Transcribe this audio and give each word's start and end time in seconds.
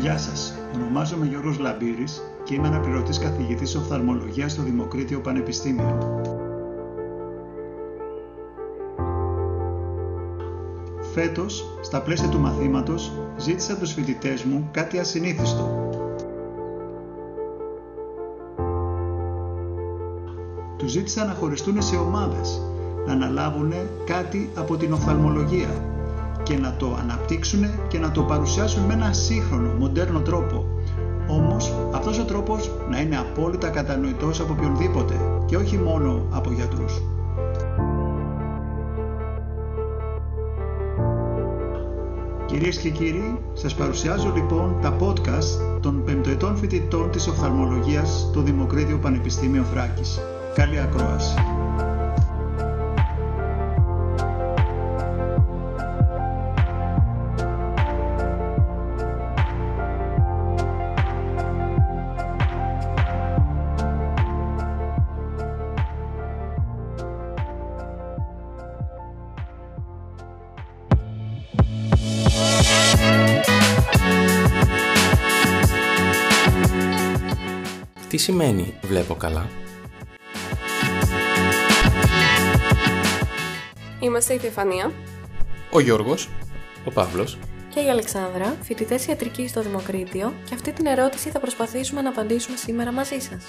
Γεια 0.00 0.18
σας, 0.18 0.54
ονομάζομαι 0.74 1.26
Γιώργος 1.26 1.58
Λαμπύρης 1.58 2.22
και 2.44 2.54
είμαι 2.54 2.66
αναπληρωτής 2.66 3.18
καθηγητής 3.18 3.74
οφθαλμολογίας 3.74 4.52
στο 4.52 4.62
Δημοκρίτιο 4.62 5.20
Πανεπιστήμιο. 5.20 6.20
Φέτος, 11.12 11.78
στα 11.80 12.02
πλαίσια 12.02 12.28
του 12.28 12.38
μαθήματος, 12.38 13.12
ζήτησα 13.36 13.72
από 13.72 13.80
τους 13.80 13.92
φοιτητές 13.92 14.44
μου 14.44 14.68
κάτι 14.70 14.98
ασυνήθιστο. 14.98 15.88
Τους 20.76 20.90
ζήτησα 20.90 21.24
να 21.24 21.32
χωριστούν 21.32 21.82
σε 21.82 21.96
ομάδες, 21.96 22.62
να 23.06 23.12
αναλάβουν 23.12 23.72
κάτι 24.04 24.50
από 24.54 24.76
την 24.76 24.92
οφθαλμολογία 24.92 25.68
και 26.50 26.58
να 26.58 26.74
το 26.76 26.96
αναπτύξουν 27.00 27.60
και 27.88 27.98
να 27.98 28.10
το 28.10 28.22
παρουσιάσουν 28.22 28.82
με 28.82 28.92
ένα 28.92 29.12
σύγχρονο, 29.12 29.72
μοντέρνο 29.78 30.20
τρόπο. 30.20 30.64
Όμως 31.28 31.74
αυτός 31.94 32.18
ο 32.18 32.24
τρόπος 32.24 32.70
να 32.90 33.00
είναι 33.00 33.16
απόλυτα 33.16 33.68
κατανοητός 33.68 34.40
από 34.40 34.52
οποιονδήποτε 34.52 35.14
και 35.46 35.56
όχι 35.56 35.76
μόνο 35.78 36.26
από 36.30 36.52
γιατρούς. 36.52 37.02
Κυρίες 42.46 42.76
και 42.76 42.90
κύριοι, 42.90 43.38
σας 43.52 43.74
παρουσιάζω 43.74 44.32
λοιπόν 44.34 44.76
τα 44.82 44.96
podcast 45.00 45.80
των 45.80 46.04
πεμπτοετών 46.04 46.56
φοιτητών 46.56 47.10
της 47.10 47.26
οφθαλμολογίας 47.26 48.26
στο 48.30 48.40
Δημοκρίτιο 48.40 48.98
Πανεπιστήμιο 48.98 49.62
Θράκης. 49.62 50.20
Καλή 50.54 50.80
ακρόαση. 50.80 51.59
Τι 78.10 78.16
σημαίνει 78.16 78.74
βλέπω 78.82 79.14
καλά; 79.14 79.48
Είμαστε 84.00 84.34
η 84.34 84.38
Στεφανία 84.38 84.92
Ο 85.72 85.80
Γιώργος. 85.80 86.28
Ο 86.84 86.90
Παύλος. 86.90 87.38
και 87.74 87.80
η 87.80 87.90
Αλεξάνδρα, 87.90 88.56
φοιτητές 88.62 89.06
ιατρική 89.06 89.48
στο 89.48 89.62
Δημοκρίτιο, 89.62 90.32
και 90.44 90.54
αυτή 90.54 90.72
την 90.72 90.86
ερώτηση 90.86 91.30
θα 91.30 91.40
προσπαθήσουμε 91.40 92.00
να 92.00 92.08
απαντήσουμε 92.08 92.56
σήμερα 92.56 92.92
μαζί 92.92 93.18
σας. 93.18 93.46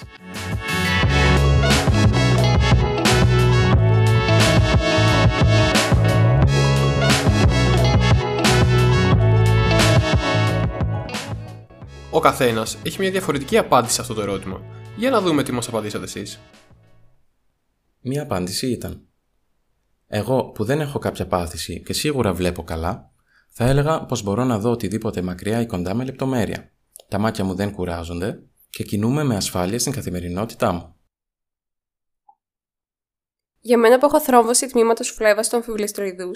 Ο 12.14 12.20
καθένας 12.20 12.78
έχει 12.82 13.00
μια 13.00 13.10
διαφορετική 13.10 13.58
απάντηση 13.58 13.94
σε 13.94 14.00
αυτό 14.00 14.14
το 14.14 14.22
ερώτημα. 14.22 14.60
Για 14.96 15.10
να 15.10 15.20
δούμε 15.20 15.42
τι 15.42 15.52
μας 15.52 15.68
απαντήσατε 15.68 16.04
εσείς. 16.04 16.40
Μία 18.00 18.22
απάντηση 18.22 18.70
ήταν. 18.70 19.06
Εγώ 20.06 20.44
που 20.44 20.64
δεν 20.64 20.80
έχω 20.80 20.98
κάποια 20.98 21.26
πάθηση 21.26 21.82
και 21.82 21.92
σίγουρα 21.92 22.32
βλέπω 22.32 22.62
καλά, 22.62 23.10
θα 23.48 23.64
έλεγα 23.64 24.04
πως 24.04 24.22
μπορώ 24.22 24.44
να 24.44 24.58
δω 24.58 24.70
οτιδήποτε 24.70 25.22
μακριά 25.22 25.60
ή 25.60 25.66
κοντά 25.66 25.94
με 25.94 26.04
λεπτομέρεια. 26.04 26.72
Τα 27.08 27.18
μάτια 27.18 27.44
μου 27.44 27.54
δεν 27.54 27.72
κουράζονται 27.72 28.42
και 28.70 28.84
κινούμαι 28.84 29.22
με 29.22 29.36
ασφάλεια 29.36 29.78
στην 29.78 29.92
καθημερινότητά 29.92 30.72
μου. 30.72 30.96
Για 33.60 33.78
μένα 33.78 33.98
που 33.98 34.06
έχω 34.06 34.20
θρόμβωση 34.20 34.66
τμήματος 34.66 35.10
φλέβας 35.10 35.48
των 35.48 35.58
αμφιβληστροειδού, 35.58 36.30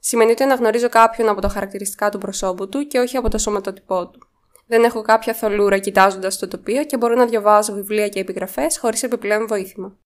σημαίνει 0.00 0.30
ότι 0.30 0.42
αναγνωρίζω 0.42 0.88
κάποιον 0.88 1.28
από 1.28 1.40
τα 1.40 1.48
χαρακτηριστικά 1.48 2.10
του 2.10 2.18
προσώπου 2.18 2.68
του 2.68 2.86
και 2.86 2.98
όχι 2.98 3.16
από 3.16 3.28
το 3.28 3.38
σωματότυπό 3.38 4.08
του. 4.10 4.29
Δεν 4.70 4.84
έχω 4.84 5.02
κάποια 5.02 5.34
θολούρα 5.34 5.78
κοιτάζοντας 5.78 6.38
το 6.38 6.48
τοπίο 6.48 6.84
και 6.84 6.96
μπορώ 6.96 7.14
να 7.14 7.26
διαβάζω 7.26 7.72
βιβλία 7.72 8.08
και 8.08 8.20
επιγραφές 8.20 8.78
χωρίς 8.78 9.02
επιπλέον 9.02 9.46
βοήθημα. 9.46 9.96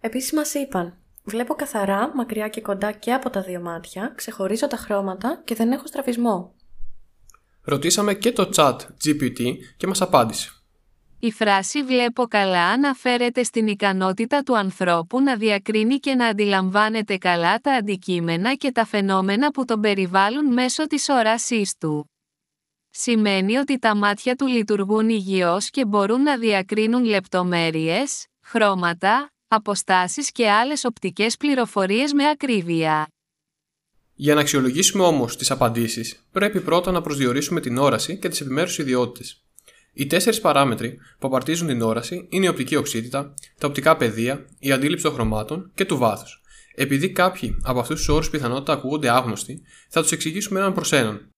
Επίσης 0.00 0.32
μας 0.32 0.54
είπαν, 0.54 0.96
βλέπω 1.24 1.54
καθαρά, 1.54 2.12
μακριά 2.14 2.48
και 2.48 2.60
κοντά 2.60 2.92
και 2.92 3.12
από 3.12 3.30
τα 3.30 3.42
δύο 3.42 3.60
μάτια, 3.60 4.12
ξεχωρίζω 4.16 4.66
τα 4.66 4.76
χρώματα 4.76 5.42
και 5.44 5.54
δεν 5.54 5.72
έχω 5.72 5.86
στραβισμό. 5.86 6.54
Ρωτήσαμε 7.62 8.14
και 8.14 8.32
το 8.32 8.50
chat 8.56 8.76
GPT 8.76 9.52
και 9.76 9.86
μας 9.86 10.00
απάντησε. 10.00 10.50
Η 11.18 11.32
φράση 11.32 11.82
«βλέπω 11.82 12.26
καλά» 12.26 12.64
αναφέρεται 12.66 13.42
στην 13.42 13.66
ικανότητα 13.66 14.42
του 14.42 14.56
ανθρώπου 14.56 15.20
να 15.20 15.36
διακρίνει 15.36 15.96
και 15.96 16.14
να 16.14 16.26
αντιλαμβάνεται 16.26 17.16
καλά 17.16 17.58
τα 17.58 17.72
αντικείμενα 17.72 18.54
και 18.54 18.72
τα 18.72 18.84
φαινόμενα 18.84 19.50
που 19.50 19.64
τον 19.64 19.80
περιβάλλουν 19.80 20.52
μέσω 20.52 20.86
της 20.86 21.08
όρασής 21.08 21.76
του. 21.76 22.10
Σημαίνει 22.98 23.56
ότι 23.56 23.78
τα 23.78 23.96
μάτια 23.96 24.34
του 24.36 24.46
λειτουργούν 24.46 25.08
υγιώς 25.08 25.70
και 25.70 25.84
μπορούν 25.84 26.22
να 26.22 26.38
διακρίνουν 26.38 27.04
λεπτομέρειες, 27.04 28.26
χρώματα, 28.42 29.30
αποστάσεις 29.48 30.30
και 30.32 30.50
άλλες 30.50 30.84
οπτικές 30.84 31.36
πληροφορίες 31.36 32.12
με 32.12 32.28
ακρίβεια. 32.28 33.08
Για 34.14 34.34
να 34.34 34.40
αξιολογήσουμε 34.40 35.04
όμως 35.04 35.36
τις 35.36 35.50
απαντήσεις, 35.50 36.26
πρέπει 36.32 36.60
πρώτα 36.60 36.90
να 36.90 37.00
προσδιορίσουμε 37.00 37.60
την 37.60 37.78
όραση 37.78 38.18
και 38.18 38.28
τις 38.28 38.40
επιμέρους 38.40 38.78
ιδιότητες. 38.78 39.44
Οι 39.92 40.06
τέσσερις 40.06 40.40
παράμετροι 40.40 40.98
που 41.18 41.26
απαρτίζουν 41.26 41.66
την 41.66 41.82
όραση 41.82 42.26
είναι 42.30 42.44
η 42.44 42.48
οπτική 42.48 42.76
οξύτητα, 42.76 43.34
τα 43.58 43.66
οπτικά 43.66 43.96
πεδία, 43.96 44.46
η 44.58 44.72
αντίληψη 44.72 45.04
των 45.04 45.12
χρωμάτων 45.12 45.70
και 45.74 45.84
του 45.84 45.96
βάθους. 45.96 46.42
Επειδή 46.74 47.10
κάποιοι 47.10 47.56
από 47.62 47.80
αυτούς 47.80 47.96
τους 47.96 48.08
όρους 48.08 48.30
πιθανότητα 48.30 48.72
ακούγονται 48.72 49.10
άγνωστοι, 49.10 49.62
θα 49.88 50.02
τους 50.02 50.12
εξηγήσουμε 50.12 50.60
έναν 50.60 50.72
προς 50.72 50.92
έναν. 50.92 51.30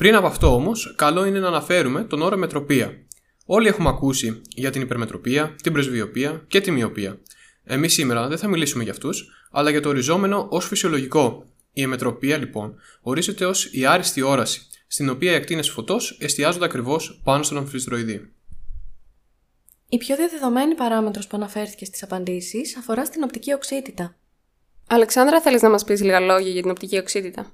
Πριν 0.00 0.14
από 0.14 0.26
αυτό 0.26 0.54
όμως, 0.54 0.94
καλό 0.96 1.24
είναι 1.24 1.38
να 1.38 1.48
αναφέρουμε 1.48 2.04
τον 2.04 2.22
όρο 2.22 2.36
μετροπία. 2.36 3.06
Όλοι 3.46 3.68
έχουμε 3.68 3.88
ακούσει 3.88 4.40
για 4.48 4.70
την 4.70 4.82
υπερμετροπία, 4.82 5.54
την 5.62 5.72
πρεσβειοπία 5.72 6.44
και 6.46 6.60
τη 6.60 6.70
μοιοπία. 6.70 7.18
Εμείς 7.64 7.92
σήμερα 7.92 8.28
δεν 8.28 8.38
θα 8.38 8.48
μιλήσουμε 8.48 8.82
για 8.82 8.92
αυτούς, 8.92 9.30
αλλά 9.50 9.70
για 9.70 9.80
το 9.80 9.88
οριζόμενο 9.88 10.46
ως 10.50 10.66
φυσιολογικό. 10.66 11.44
Η 11.72 11.82
εμετροπία, 11.82 12.36
λοιπόν, 12.36 12.74
ορίζεται 13.00 13.44
ως 13.44 13.68
η 13.72 13.86
άριστη 13.86 14.22
όραση, 14.22 14.66
στην 14.86 15.08
οποία 15.08 15.32
οι 15.32 15.34
ακτίνες 15.34 15.70
φωτός 15.70 16.18
εστιάζονται 16.20 16.64
ακριβώς 16.64 17.20
πάνω 17.24 17.42
στον 17.42 17.56
αμφιστροειδή. 17.56 18.32
Η 19.88 19.98
πιο 19.98 20.16
διαδεδομένη 20.16 20.74
παράμετρος 20.74 21.26
που 21.26 21.36
αναφέρθηκε 21.36 21.84
στις 21.84 22.02
απαντήσεις 22.02 22.76
αφορά 22.76 23.04
στην 23.04 23.22
οπτική 23.22 23.52
οξύτητα. 23.52 24.16
Αλεξάνδρα, 24.86 25.40
θέλεις 25.40 25.62
να 25.62 25.70
μας 25.70 25.84
πεις 25.84 26.02
λίγα 26.02 26.20
λόγια 26.20 26.50
για 26.50 26.62
την 26.62 26.70
οπτική 26.70 26.98
οξύτητα; 26.98 27.52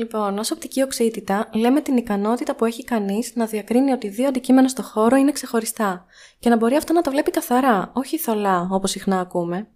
Λοιπόν, 0.00 0.38
ως 0.38 0.50
οπτική 0.50 0.82
οξύτητα 0.82 1.50
λέμε 1.54 1.80
την 1.80 1.96
ικανότητα 1.96 2.54
που 2.54 2.64
έχει 2.64 2.84
κανείς 2.84 3.32
να 3.34 3.46
διακρίνει 3.46 3.92
ότι 3.92 4.08
δύο 4.08 4.28
αντικείμενα 4.28 4.68
στο 4.68 4.82
χώρο 4.82 5.16
είναι 5.16 5.32
ξεχωριστά 5.32 6.06
και 6.38 6.48
να 6.48 6.56
μπορεί 6.56 6.74
αυτό 6.74 6.92
να 6.92 7.00
τα 7.00 7.10
βλέπει 7.10 7.30
καθαρά, 7.30 7.90
όχι 7.94 8.18
θολά 8.18 8.68
όπως 8.70 8.90
συχνά 8.90 9.20
ακούμε. 9.20 9.68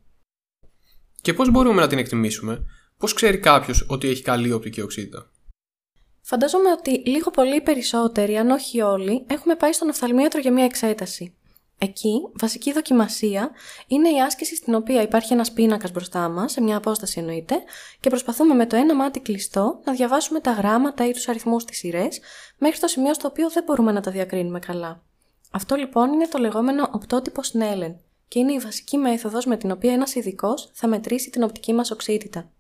Και 1.23 1.35
πώς 1.35 1.51
μπορούμε 1.51 1.81
να 1.81 1.87
την 1.87 1.99
εκτιμήσουμε, 1.99 2.65
πώς 2.99 3.13
ξέρει 3.15 3.39
κάποιος 3.39 3.87
ότι 3.89 4.09
έχει 4.09 4.23
καλή 4.23 4.53
οπτική 4.53 4.81
οξύτητα; 4.81 5.31
Φαντάζομαι 6.21 6.71
ότι 6.71 7.03
λίγο 7.11 7.31
πολύ 7.31 7.61
περισσότεροι, 7.61 8.37
αν 8.37 8.51
όχι 8.51 8.81
όλοι, 8.81 9.25
έχουμε 9.29 9.55
πάει 9.55 9.73
στον 9.73 9.89
οφθαλμίατρο 9.89 10.41
για 10.41 10.53
μια 10.53 10.65
εξέταση. 10.65 11.35
Εκεί, 11.85 12.29
βασική 12.41 12.73
δοκιμασία 12.73 13.51
είναι 13.87 14.09
η 14.09 14.21
άσκηση 14.21 14.57
στην 14.57 14.75
οποία 14.75 15.03
υπάρχει 15.03 15.33
ένας 15.33 15.53
πίνακας 15.53 15.91
μπροστά 15.91 16.29
μας, 16.29 16.53
σε 16.53 16.61
μια 16.61 16.77
απόσταση 16.77 17.19
εννοείται, 17.19 17.55
και 18.01 18.09
προσπαθούμε 18.09 18.55
με 18.55 18.67
το 18.67 18.77
ένα 18.77 18.95
μάτι 18.95 19.21
κλειστό 19.21 19.81
να 19.85 19.93
διαβάσουμε 19.93 20.41
τα 20.41 20.51
γράμματα 20.51 21.09
ή 21.09 21.13
τους 21.13 21.29
αριθμούς 21.29 21.63
στι 21.63 21.75
σειρές, 21.75 22.21
μέχρι 22.59 22.81
το 22.81 22.87
σημείο 22.87 23.15
στο 23.15 23.29
οποίο 23.29 23.51
δεν 23.51 23.65
μπορούμε 23.67 23.93
να 23.93 24.01
τα 24.01 24.11
διακρίνουμε 24.11 24.59
καλά. 24.59 25.03
Αυτό 25.51 25.75
λοιπόν 25.75 26.13
είναι 26.13 26.29
το 26.29 26.39
λεγόμενο 26.39 26.89
οπτότυπο 26.93 27.43
Snellen 27.43 27.95
και 28.29 28.39
είναι 28.39 28.53
η 28.53 28.59
βασική 28.59 28.97
μέθοδος 28.97 29.47
με 29.47 29.57
την 29.57 29.71
οποία 29.71 29.93
ένας 29.93 30.15
ειδικός 30.15 30.71
θα 30.73 30.89
μετρήσει 30.89 31.31
την 31.31 31.43
οπτική 31.43 31.73
μας 31.73 31.91
οξύτητα. 31.91 32.51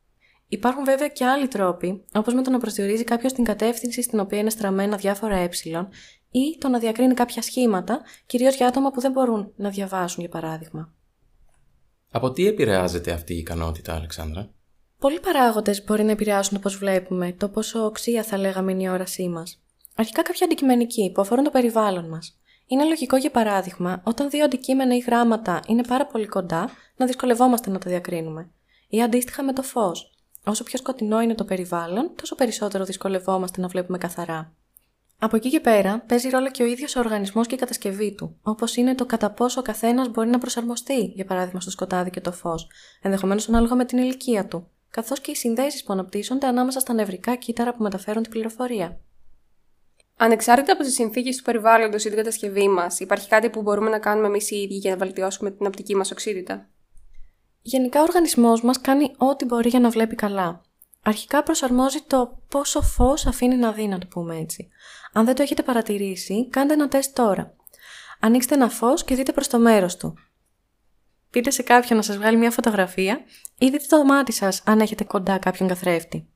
Υπάρχουν 0.48 0.84
βέβαια 0.84 1.08
και 1.08 1.24
άλλοι 1.24 1.48
τρόποι, 1.48 2.04
όπως 2.14 2.34
με 2.34 2.42
το 2.42 2.50
να 2.50 2.58
προσδιορίζει 2.58 3.04
κάποιος 3.04 3.32
την 3.32 3.44
κατεύθυνση 3.44 4.02
στην 4.02 4.20
οποία 4.20 4.38
είναι 4.38 4.50
στραμμένα 4.50 4.96
διάφορα 4.96 5.36
ε 5.36 5.48
ή 6.34 6.58
το 6.58 6.68
να 6.68 6.78
διακρίνει 6.78 7.14
κάποια 7.14 7.42
σχήματα, 7.42 8.00
κυρίως 8.26 8.54
για 8.56 8.66
άτομα 8.66 8.90
που 8.90 9.00
δεν 9.00 9.12
μπορούν 9.12 9.52
να 9.56 9.68
διαβάσουν, 9.68 10.20
για 10.20 10.28
παράδειγμα. 10.40 10.92
Από 12.10 12.30
τι 12.30 12.46
επηρεάζεται 12.46 13.12
αυτή 13.12 13.34
η 13.34 13.38
ικανότητα, 13.38 13.94
Αλεξάνδρα; 13.94 14.50
Πολλοί 14.98 15.20
παράγοντες 15.20 15.84
μπορεί 15.84 16.04
να 16.04 16.10
επηρεάσουν 16.10 16.60
το 16.60 16.68
πώ 16.68 16.76
βλέπουμε, 16.76 17.32
το 17.32 17.48
πόσο 17.48 17.84
οξία 17.84 18.22
θα 18.22 18.38
λέγαμε 18.38 18.72
είναι 18.72 18.82
η 18.82 18.88
όρασή 18.88 19.28
μας. 19.28 19.62
Αρχικά 19.94 20.22
κάποια 20.22 20.46
αντικειμενικοί 20.46 21.10
που 21.14 21.20
αφορούν 21.20 21.44
το 21.44 21.50
περιβάλλον 21.50 22.08
μας. 22.08 22.38
Είναι 22.66 22.84
λογικό, 22.84 23.16
για 23.16 23.30
παράδειγμα, 23.30 24.02
όταν 24.04 24.30
δύο 24.30 24.44
αντικείμενα 24.44 24.96
ή 24.96 24.98
γράμματα 24.98 25.60
είναι 25.66 25.82
πάρα 25.82 26.06
πολύ 26.06 26.26
κοντά, 26.26 26.70
να 26.96 27.06
δυσκολευόμαστε 27.06 27.70
να 27.70 27.78
τα 27.78 27.90
διακρίνουμε. 27.90 28.50
Ή 28.88 29.02
αντίστοιχα 29.02 29.42
με 29.42 29.52
το 29.52 29.62
φως. 29.62 30.10
Όσο 30.44 30.64
πιο 30.64 30.78
σκοτεινό 30.78 31.20
είναι 31.20 31.34
το 31.34 31.44
περιβάλλον, 31.44 32.12
τόσο 32.14 32.34
περισσότερο 32.34 32.84
δυσκολευόμαστε 32.84 33.60
να 33.60 33.68
βλέπουμε 33.68 33.98
καθαρά. 33.98 34.54
Από 35.24 35.36
εκεί 35.36 35.50
και 35.50 35.60
πέρα 35.60 36.04
παίζει 36.06 36.28
ρόλο 36.28 36.50
και 36.50 36.62
ο 36.62 36.66
ίδιος 36.66 36.96
ο 36.96 36.98
οργανισμός 36.98 37.46
και 37.46 37.54
η 37.54 37.58
κατασκευή 37.58 38.14
του, 38.14 38.36
όπως 38.42 38.76
είναι 38.76 38.94
το 38.94 39.06
κατά 39.06 39.30
πόσο 39.30 39.60
ο 39.60 39.62
καθένας 39.62 40.08
μπορεί 40.08 40.28
να 40.28 40.38
προσαρμοστεί, 40.38 41.04
για 41.04 41.24
παράδειγμα, 41.24 41.60
στο 41.60 41.70
σκοτάδι 41.70 42.10
και 42.10 42.20
το 42.20 42.32
φως, 42.32 42.66
ενδεχομένως 43.02 43.48
ανάλογα 43.48 43.74
με 43.74 43.84
την 43.84 43.98
ηλικία 43.98 44.46
του, 44.46 44.70
καθώς 44.90 45.20
και 45.20 45.30
οι 45.30 45.34
συνδέσεις 45.34 45.84
που 45.84 45.92
αναπτύσσονται 45.92 46.46
ανάμεσα 46.46 46.80
στα 46.80 46.92
νευρικά 46.92 47.34
κύτταρα 47.34 47.74
που 47.74 47.82
μεταφέρουν 47.82 48.22
την 48.22 48.30
πληροφορία. 48.32 49.00
Ανεξάρτητα 50.16 50.72
από 50.72 50.82
τις 50.82 50.94
συνθήκες 50.94 51.36
του 51.36 51.42
περιβάλλοντος 51.42 52.04
ή 52.04 52.08
την 52.08 52.16
κατασκευή 52.16 52.68
μας, 52.68 53.00
υπάρχει 53.00 53.28
κάτι 53.28 53.50
που 53.50 53.62
μπορούμε 53.62 53.90
να 53.90 53.98
κάνουμε 53.98 54.26
εμείς 54.26 54.50
οι 54.50 54.56
ίδιοι 54.56 54.74
για 54.74 54.90
να 54.90 54.96
βελτιώσουμε 54.96 55.50
την 55.50 55.66
οπτική 55.66 55.96
μας 55.96 56.10
οξύτητα; 56.10 56.68
Γενικά, 57.62 58.00
ο 58.00 58.02
οργανισμός 58.02 58.62
μας 58.62 58.80
κάνει 58.80 59.14
ό,τι 59.16 59.44
μπορεί 59.44 59.68
για 59.68 59.80
να 59.80 59.90
βλέπει 59.90 60.14
καλά. 60.14 60.62
Αρχικά 61.06 61.42
προσαρμόζει 61.42 62.00
το 62.06 62.38
πόσο 62.48 62.80
φως 62.80 63.26
αφήνει 63.26 63.56
να 63.56 63.72
δει, 63.72 63.86
να 63.86 63.98
το 63.98 64.06
πούμε 64.06 64.36
έτσι. 64.36 64.68
Αν 65.16 65.24
δεν 65.24 65.34
το 65.34 65.42
έχετε 65.42 65.62
παρατηρήσει, 65.62 66.48
κάντε 66.48 66.72
ένα 66.72 66.88
τεστ 66.88 67.14
τώρα. 67.14 67.54
Ανοίξτε 68.20 68.54
ένα 68.54 68.68
φως 68.68 69.04
και 69.04 69.14
δείτε 69.14 69.32
προς 69.32 69.48
το 69.48 69.58
μέρος 69.58 69.96
του. 69.96 70.14
Πείτε 71.30 71.50
σε 71.50 71.62
κάποιον 71.62 71.98
να 71.98 72.04
σας 72.04 72.16
βγάλει 72.16 72.36
μια 72.36 72.50
φωτογραφία 72.50 73.20
ή 73.58 73.68
δείτε 73.70 73.84
το 73.88 74.04
μάτι 74.04 74.32
σας 74.32 74.62
αν 74.64 74.80
έχετε 74.80 75.04
κοντά 75.04 75.38
κάποιον 75.38 75.68
καθρέφτη. 75.68 76.28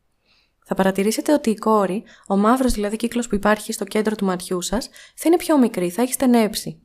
Θα 0.65 0.75
παρατηρήσετε 0.75 1.33
ότι 1.33 1.51
η 1.51 1.55
κόρη, 1.55 2.05
ο 2.27 2.37
μαύρος 2.37 2.73
δηλαδή 2.73 2.97
κύκλος 2.97 3.29
που 3.29 3.35
υπάρχει 3.35 3.73
στο 3.73 3.85
κέντρο 3.85 4.15
του 4.15 4.25
ματιού 4.25 4.63
σας, 4.63 4.89
θα 5.15 5.23
είναι 5.27 5.37
πιο 5.37 5.59
μικρή, 5.59 5.91
θα 5.91 6.03
έχει 6.03 6.13
στενέψει. 6.13 6.83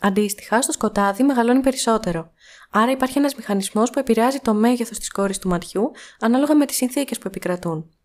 Αντίστοιχα, 0.00 0.62
στο 0.62 0.72
σκοτάδι 0.72 1.22
μεγαλώνει 1.22 1.60
περισσότερο. 1.60 2.30
Άρα 2.70 2.90
υπάρχει 2.90 3.18
ένας 3.18 3.34
μηχανισμός 3.34 3.90
που 3.90 3.98
επηρεάζει 3.98 4.38
το 4.38 4.54
μέγεθος 4.54 4.98
της 4.98 5.10
κόρης 5.10 5.38
του 5.38 5.48
ματιού 5.48 5.90
ανάλογα 6.20 6.54
με 6.54 6.66
τις 6.66 6.76
συνθήκες 6.76 7.18
που 7.18 7.28
επικρατούν. 7.28 7.95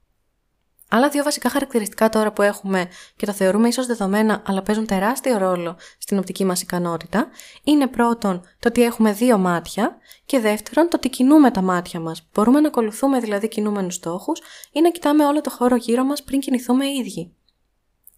Άλλα 0.93 1.09
δύο 1.09 1.23
βασικά 1.23 1.49
χαρακτηριστικά 1.49 2.09
τώρα 2.09 2.31
που 2.31 2.41
έχουμε 2.41 2.87
και 3.15 3.25
τα 3.25 3.33
θεωρούμε 3.33 3.67
ίσως 3.67 3.85
δεδομένα 3.85 4.41
αλλά 4.45 4.61
παίζουν 4.61 4.85
τεράστιο 4.85 5.37
ρόλο 5.37 5.77
στην 5.97 6.17
οπτική 6.17 6.45
μας 6.45 6.61
ικανότητα 6.61 7.27
είναι 7.63 7.87
πρώτον 7.87 8.41
το 8.59 8.67
ότι 8.67 8.83
έχουμε 8.83 9.13
δύο 9.13 9.37
μάτια 9.37 9.97
και 10.25 10.39
δεύτερον 10.39 10.89
το 10.89 10.95
ότι 10.95 11.09
κινούμε 11.09 11.51
τα 11.51 11.61
μάτια 11.61 11.99
μας. 11.99 12.27
Μπορούμε 12.33 12.59
να 12.59 12.67
ακολουθούμε 12.67 13.19
δηλαδή 13.19 13.47
κινούμενους 13.47 13.95
στόχους 13.95 14.41
ή 14.71 14.81
να 14.81 14.91
κοιτάμε 14.91 15.25
όλο 15.25 15.41
το 15.41 15.49
χώρο 15.49 15.75
γύρω 15.75 16.03
μας 16.03 16.23
πριν 16.23 16.39
κινηθούμε 16.39 16.85
οι 16.85 16.97
ίδιοι. 16.97 17.33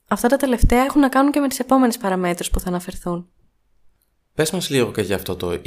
Αυτά 0.07 0.27
τα 0.27 0.37
τελευταία 0.37 0.83
έχουν 0.83 1.01
να 1.01 1.09
κάνουν 1.09 1.31
και 1.31 1.39
με 1.39 1.47
τις 1.47 1.59
επόμενες 1.59 1.97
παραμέτρους 1.97 2.49
που 2.49 2.59
θα 2.59 2.67
αναφερθούν. 2.67 3.29
Πες 4.33 4.51
μας 4.51 4.69
λίγο 4.69 4.91
και 4.91 5.01
για 5.01 5.15
αυτό 5.15 5.35
το 5.35 5.61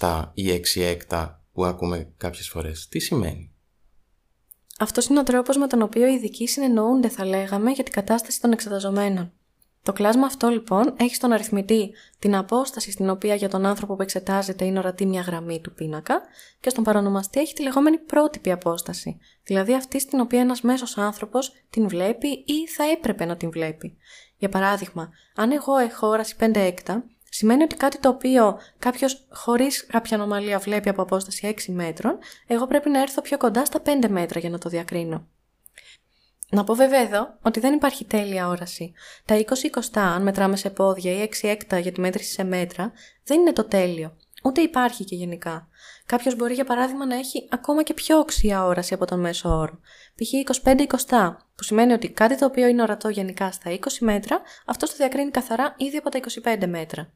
20-20 0.00 0.30
ή 0.34 0.50
6 0.50 1.38
που 1.52 1.64
ακούμε 1.64 2.12
κάποιες 2.16 2.48
φορές. 2.48 2.88
Τι 2.88 2.98
σημαίνει; 2.98 3.53
Αυτός 4.78 5.06
είναι 5.06 5.18
ο 5.18 5.22
τρόπος 5.22 5.56
με 5.56 5.66
τον 5.66 5.82
οποίο 5.82 6.06
οι 6.06 6.14
ειδικοί 6.14 6.46
συνεννοούνται, 6.46 7.08
θα 7.08 7.24
λέγαμε, 7.24 7.70
για 7.70 7.84
την 7.84 7.92
κατάσταση 7.92 8.40
των 8.40 8.52
εξεταζομένων. 8.52 9.32
Το 9.84 9.92
κλάσμα 9.92 10.26
αυτό 10.26 10.48
λοιπόν 10.48 10.94
έχει 10.96 11.14
στον 11.14 11.32
αριθμητή 11.32 11.94
την 12.18 12.36
απόσταση 12.36 12.90
στην 12.90 13.10
οποία 13.10 13.34
για 13.34 13.48
τον 13.48 13.66
άνθρωπο 13.66 13.96
που 13.96 14.02
εξετάζεται 14.02 14.64
είναι 14.64 14.78
ορατή 14.78 15.06
μια 15.06 15.20
γραμμή 15.20 15.60
του 15.60 15.74
πίνακα 15.74 16.20
και 16.60 16.70
στον 16.70 16.84
παρονομαστή 16.84 17.40
έχει 17.40 17.54
τη 17.54 17.62
λεγόμενη 17.62 17.98
πρότυπη 17.98 18.52
απόσταση, 18.52 19.18
δηλαδή 19.44 19.74
αυτή 19.74 20.00
στην 20.00 20.20
οποία 20.20 20.40
ένας 20.40 20.60
μέσος 20.60 20.98
άνθρωπος 20.98 21.52
την 21.70 21.88
βλέπει 21.88 22.28
ή 22.28 22.68
θα 22.68 22.84
έπρεπε 22.84 23.24
να 23.24 23.36
την 23.36 23.50
βλέπει. 23.50 23.96
Για 24.36 24.48
παράδειγμα, 24.48 25.10
αν 25.34 25.50
εγώ 25.52 25.76
έχω 25.76 26.06
όραση 26.06 26.36
5 26.40 26.50
έκτα, 26.54 27.04
σημαίνει 27.34 27.62
ότι 27.62 27.76
κάτι 27.76 27.98
το 27.98 28.08
οποίο 28.08 28.58
κάποιος 28.78 29.26
χωρίς 29.30 29.86
κάποια 29.86 30.16
ανομαλία 30.16 30.58
βλέπει 30.58 30.88
από 30.88 31.02
απόσταση 31.02 31.54
6 31.66 31.72
μέτρων, 31.72 32.18
εγώ 32.46 32.66
πρέπει 32.66 32.90
να 32.90 33.00
έρθω 33.00 33.22
πιο 33.22 33.36
κοντά 33.36 33.64
στα 33.64 33.82
5 33.84 34.08
μέτρα 34.08 34.40
για 34.40 34.50
να 34.50 34.58
το 34.58 34.68
διακρίνω. 34.68 35.26
Να 36.50 36.64
πω 36.64 36.74
βέβαια 36.74 37.00
εδώ 37.00 37.38
ότι 37.42 37.60
δεν 37.60 37.74
υπάρχει 37.74 38.04
τέλεια 38.04 38.48
όραση. 38.48 38.92
Τα 39.24 39.36
20-20, 39.36 39.80
αν 39.94 40.22
μετράμε 40.22 40.56
σε 40.56 40.70
πόδια 40.70 41.12
ή 41.12 41.28
6 41.42 41.48
έκτα 41.48 41.78
για 41.78 41.92
τη 41.92 42.00
μέτρηση 42.00 42.32
σε 42.32 42.44
μέτρα, 42.44 42.92
δεν 43.24 43.40
είναι 43.40 43.52
το 43.52 43.64
τέλειο. 43.64 44.16
Ούτε 44.44 44.60
υπάρχει 44.60 45.04
και 45.04 45.14
γενικά. 45.14 45.68
Κάποιος 46.06 46.36
μπορεί 46.36 46.54
για 46.54 46.64
παράδειγμα 46.64 47.06
να 47.06 47.16
έχει 47.16 47.48
ακόμα 47.50 47.82
και 47.82 47.94
πιο 47.94 48.18
οξία 48.18 48.64
όραση 48.64 48.94
από 48.94 49.04
τον 49.06 49.20
μέσο 49.20 49.48
όρο. 49.48 49.78
Π.χ. 50.14 50.60
25-20, 50.64 51.36
που 51.56 51.62
σημαίνει 51.62 51.92
ότι 51.92 52.08
κάτι 52.08 52.38
το 52.38 52.44
οποίο 52.44 52.66
είναι 52.66 52.82
ορατό 52.82 53.08
γενικά 53.08 53.52
στα 53.52 53.70
20 53.70 53.76
μέτρα, 54.00 54.40
αυτό 54.66 54.86
το 54.86 54.92
διακρίνει 54.96 55.30
καθαρά 55.30 55.74
ήδη 55.78 55.96
από 55.96 56.10
τα 56.10 56.20
25 56.44 56.66
μέτρα. 56.66 57.12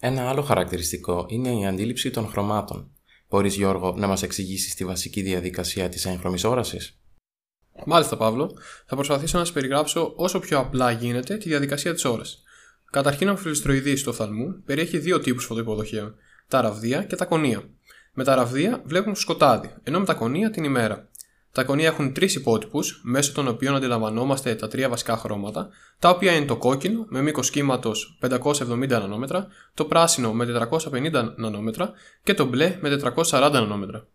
Ένα 0.00 0.28
άλλο 0.28 0.42
χαρακτηριστικό 0.42 1.26
είναι 1.28 1.48
η 1.48 1.66
αντίληψη 1.66 2.10
των 2.10 2.28
χρωμάτων. 2.28 2.90
Μπορείς, 3.28 3.54
Γιώργο, 3.54 3.94
να 3.96 4.06
μας 4.06 4.22
εξηγήσεις 4.22 4.74
τη 4.74 4.84
βασική 4.84 5.22
διαδικασία 5.22 5.88
της 5.88 6.06
έγχρωμης 6.06 6.44
όρασης; 6.44 7.00
Μάλιστα, 7.84 8.16
Παύλο. 8.16 8.58
Θα 8.86 8.94
προσπαθήσω 8.94 9.38
να 9.38 9.44
σας 9.44 9.52
περιγράψω 9.54 10.12
όσο 10.16 10.38
πιο 10.38 10.58
απλά 10.58 10.90
γίνεται 10.90 11.36
τη 11.36 11.48
διαδικασία 11.48 11.94
της 11.94 12.04
όρασης. 12.04 12.42
Καταρχήν, 12.90 13.28
ο 13.28 13.36
φιλιστροειδή 13.36 13.94
του 13.94 14.08
οφθαλμού 14.08 14.62
περιέχει 14.64 14.98
δύο 14.98 15.20
τύπους 15.20 15.44
φωτοϊποδοχείων: 15.44 16.14
τα 16.48 16.60
ραβδία 16.60 17.02
και 17.02 17.16
τα 17.16 17.24
κονία. 17.24 17.70
Με 18.14 18.24
τα 18.24 18.34
ραβδία 18.34 18.82
βλέπουν 18.84 19.14
σκοτάδι, 19.14 19.74
ενώ 19.82 19.98
με 19.98 20.04
τα 20.04 20.14
κονία 20.14 20.50
την 20.50 20.64
ημέρα. 20.64 21.08
Τα 21.56 21.64
κονία 21.64 21.86
έχουν 21.86 22.12
τρεις 22.12 22.34
υπότυπους, 22.34 23.00
μέσω 23.04 23.32
των 23.32 23.48
οποίων 23.48 23.74
αντιλαμβανόμαστε 23.74 24.54
τα 24.54 24.68
τρία 24.68 24.88
βασικά 24.88 25.16
χρώματα, 25.16 25.68
τα 25.98 26.08
οποία 26.08 26.32
είναι 26.32 26.46
το 26.46 26.56
κόκκινο 26.56 27.06
με 27.08 27.22
μήκος 27.22 27.50
κύματος 27.50 28.18
570 28.20 28.88
νανόμετρα, 28.88 29.46
το 29.74 29.84
πράσινο 29.84 30.32
με 30.32 30.44
450 30.44 31.34
νανόμετρα 31.36 31.92
και 32.22 32.34
το 32.34 32.44
μπλε 32.44 32.78
με 32.80 33.00
440 33.14 33.50
νανόμετρα. 33.52 34.06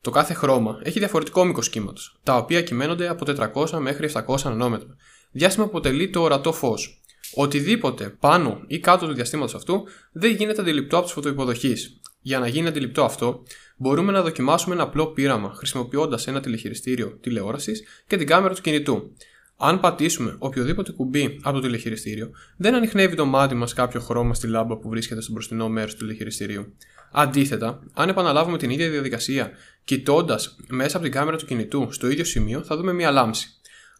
Το 0.00 0.10
κάθε 0.10 0.34
χρώμα 0.34 0.80
έχει 0.82 0.98
διαφορετικό 0.98 1.44
μήκος 1.44 1.68
κύματος, 1.68 2.18
τα 2.22 2.36
οποία 2.36 2.62
κυμαίνονται 2.62 3.08
από 3.08 3.24
400 3.54 3.78
μέχρι 3.78 4.10
700 4.26 4.42
νανόμετρα. 4.42 4.96
Διάστημα 5.30 5.64
αποτελεί 5.64 6.10
το 6.10 6.20
ορατό 6.20 6.52
φως. 6.52 7.02
Οτιδήποτε 7.34 8.16
πάνω 8.20 8.60
ή 8.66 8.78
κάτω 8.78 9.06
του 9.06 9.14
διαστήματος 9.14 9.54
αυτού 9.54 9.84
δεν 10.12 10.34
γίνεται 10.34 10.60
αντιληπτό 10.60 10.96
από 10.96 11.04
τις 11.04 11.14
φωτοϊποδοχεί. 11.14 11.74
Για 12.20 12.38
να 12.38 12.48
γίνει 12.48 12.68
αντιληπτό 12.68 13.04
αυτό, 13.04 13.42
μπορούμε 13.76 14.12
να 14.12 14.22
δοκιμάσουμε 14.22 14.74
ένα 14.74 14.84
απλό 14.84 15.06
πείραμα 15.06 15.52
χρησιμοποιώντας 15.54 16.26
ένα 16.26 16.40
τηλεχειριστήριο 16.40 17.18
τηλεόρασης 17.20 17.82
και 18.06 18.16
την 18.16 18.26
κάμερα 18.26 18.54
του 18.54 18.60
κινητού. 18.60 19.12
Αν 19.56 19.80
πατήσουμε 19.80 20.36
οποιοδήποτε 20.38 20.92
κουμπί 20.92 21.38
από 21.42 21.54
το 21.54 21.60
τηλεχειριστήριο, 21.60 22.30
δεν 22.56 22.74
ανοιχνεύει 22.74 23.16
το 23.16 23.24
μάτι 23.24 23.54
μας 23.54 23.72
κάποιο 23.72 24.00
χρώμα 24.00 24.34
στη 24.34 24.46
λάμπα 24.46 24.76
που 24.76 24.88
βρίσκεται 24.88 25.20
στο 25.20 25.32
μπροστινό 25.32 25.68
μέρος 25.68 25.92
του 25.92 25.98
τηλεχειριστηρίου. 25.98 26.74
Αντίθετα, 27.12 27.82
αν 27.92 28.08
επαναλάβουμε 28.08 28.58
την 28.58 28.70
ίδια 28.70 28.90
διαδικασία 28.90 29.50
κοιτώντας 29.84 30.56
μέσα 30.68 30.96
από 30.96 31.04
την 31.04 31.14
κάμερα 31.14 31.36
του 31.36 31.46
κινητού 31.46 31.88
στο 31.90 32.10
ίδιο 32.10 32.24
σημείο, 32.24 32.62
θα 32.62 32.76
δούμε 32.76 32.92
μία 32.92 33.10
λάμψη. 33.10 33.48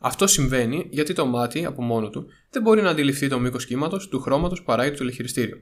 Αυτό 0.00 0.26
συμβαίνει 0.26 0.86
γιατί 0.90 1.12
το 1.12 1.26
μάτι 1.26 1.64
από 1.64 1.82
μόνο 1.82 2.10
του 2.10 2.26
δεν 2.50 2.62
μπορεί 2.62 2.82
να 2.82 2.90
αντιληφθεί 2.90 3.28
το 3.28 3.38
μήκος 3.38 3.66
κύματος 3.66 4.08
του 4.08 4.20
χρώματος 4.20 4.58
που 4.58 4.64
παράγει 4.64 4.90
το 4.90 4.96
τηλεχειριστήριο. 4.96 5.56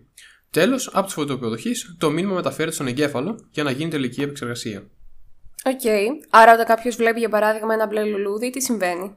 Τέλος, 0.50 0.90
από 0.92 1.06
τους 1.06 1.12
φωτοϋποδοχείς, 1.12 1.72
το 1.98 2.10
μήνυμα 2.10 2.34
μεταφέρεται 2.34 2.74
στον 2.74 2.86
εγκέφαλο 2.86 3.46
για 3.50 3.62
να 3.62 3.70
γίνει 3.70 3.90
τελική 3.90 4.22
επεξεργασία. 4.22 4.78
OK. 5.64 5.80
Okay. 5.84 6.26
Άρα, 6.30 6.52
όταν 6.52 6.66
κάποιος 6.66 6.96
βλέπει 6.96 7.18
για 7.18 7.28
παράδειγμα 7.28 7.74
ένα 7.74 7.86
μπλε 7.86 8.04
λουλούδι, 8.04 8.50
τι 8.50 8.62
συμβαίνει; 8.62 9.14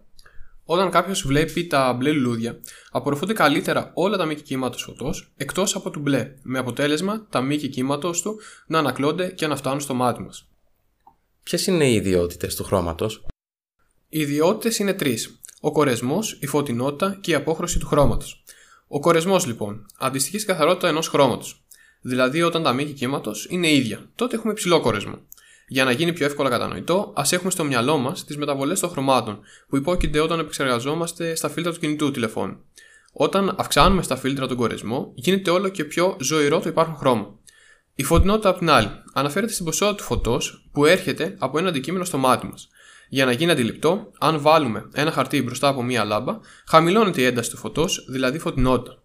Όταν 0.65 0.89
κάποιος 0.89 1.27
βλέπει 1.27 1.67
τα 1.67 1.93
μπλε 1.93 2.11
λουλούδια, 2.11 2.59
απορροφούνται 2.91 3.33
καλύτερα 3.33 3.91
όλα 3.93 4.17
τα 4.17 4.25
μήκη 4.25 4.41
κύματος 4.41 4.77
φωτός 4.77 5.33
εκτός 5.37 5.75
από 5.75 5.89
του 5.89 5.99
μπλε, 5.99 6.31
με 6.41 6.59
αποτέλεσμα 6.59 7.27
τα 7.29 7.41
μήκη 7.41 7.67
κύματός 7.67 8.11
του 8.11 8.39
να 8.67 8.79
ανακλώνται 8.79 9.27
και 9.27 9.47
να 9.47 9.55
φτάνουν 9.55 9.79
στο 9.79 9.93
μάτι 9.93 10.21
μας. 10.21 10.47
Ποιες 11.43 11.67
είναι 11.67 11.89
οι 11.89 11.93
ιδιότητες 11.93 12.55
του 12.55 12.63
χρώματος, 12.63 13.25
Οι 14.09 14.19
ιδιότητες 14.19 14.79
είναι 14.79 14.93
τρεις: 14.93 15.41
ο 15.59 15.71
κορεσμός, 15.71 16.37
η 16.41 16.47
φωτεινότητα 16.47 17.17
και 17.21 17.31
η 17.31 17.33
απόχρωση 17.33 17.79
του 17.79 17.87
χρώματος. 17.87 18.43
Ο 18.93 18.99
κορεσμός 18.99 19.45
λοιπόν 19.45 19.85
αντιστοιχεί 19.97 20.37
στη 20.37 20.47
καθαρότητα 20.47 20.87
ενός 20.87 21.07
χρώματος. 21.07 21.63
Δηλαδή, 22.01 22.41
όταν 22.41 22.63
τα 22.63 22.73
μήκη 22.73 22.91
κύματος 22.91 23.47
είναι 23.49 23.71
ίδια, 23.71 24.09
τότε 24.15 24.35
έχουμε 24.35 24.51
υψηλό 24.51 24.79
κορεσμό. 24.79 25.15
Για 25.67 25.83
να 25.83 25.91
γίνει 25.91 26.13
πιο 26.13 26.25
εύκολα 26.25 26.49
κατανοητό, 26.49 27.13
ας 27.15 27.31
έχουμε 27.31 27.51
στο 27.51 27.63
μυαλό 27.63 27.97
μας 27.97 28.25
τις 28.25 28.37
μεταβολές 28.37 28.79
των 28.79 28.89
χρωμάτων 28.89 29.39
που 29.67 29.77
υπόκεινται 29.77 30.19
όταν 30.19 30.39
επεξεργαζόμαστε 30.39 31.35
στα 31.35 31.49
φίλτρα 31.49 31.71
του 31.71 31.79
κινητού 31.79 32.11
τηλεφώνου. 32.11 32.57
Όταν 33.13 33.55
αυξάνουμε 33.57 34.01
στα 34.01 34.15
φίλτρα 34.15 34.47
τον 34.47 34.57
κορεσμό, 34.57 35.11
γίνεται 35.15 35.49
όλο 35.49 35.69
και 35.69 35.83
πιο 35.83 36.17
ζωηρό 36.21 36.59
το 36.59 36.69
υπάρχον 36.69 36.95
χρώμα. 36.95 37.35
Η 37.95 38.03
φωτεινότητα, 38.03 38.49
απ' 38.49 38.57
την 38.57 38.69
άλλη, 38.69 38.89
αναφέρεται 39.13 39.53
στην 39.53 39.65
ποσότητα 39.65 39.97
του 39.97 40.03
φωτός 40.03 40.69
που 40.71 40.85
έρχεται 40.85 41.35
από 41.39 41.57
ένα 41.57 41.69
αντικείμενο 41.69 42.03
στο 42.03 42.17
μάτι 42.17 42.47
μας. 42.47 42.69
Για 43.13 43.25
να 43.25 43.31
γίνει 43.31 43.51
αντιληπτό, 43.51 44.11
αν 44.19 44.41
βάλουμε 44.41 44.89
ένα 44.93 45.11
χαρτί 45.11 45.41
μπροστά 45.41 45.67
από 45.67 45.83
μία 45.83 46.03
λάμπα, 46.03 46.39
χαμηλώνεται 46.67 47.21
η 47.21 47.23
ένταση 47.23 47.49
του 47.49 47.57
φωτός, 47.57 48.05
δηλαδή 48.09 48.39
φωτεινότητα. 48.39 49.03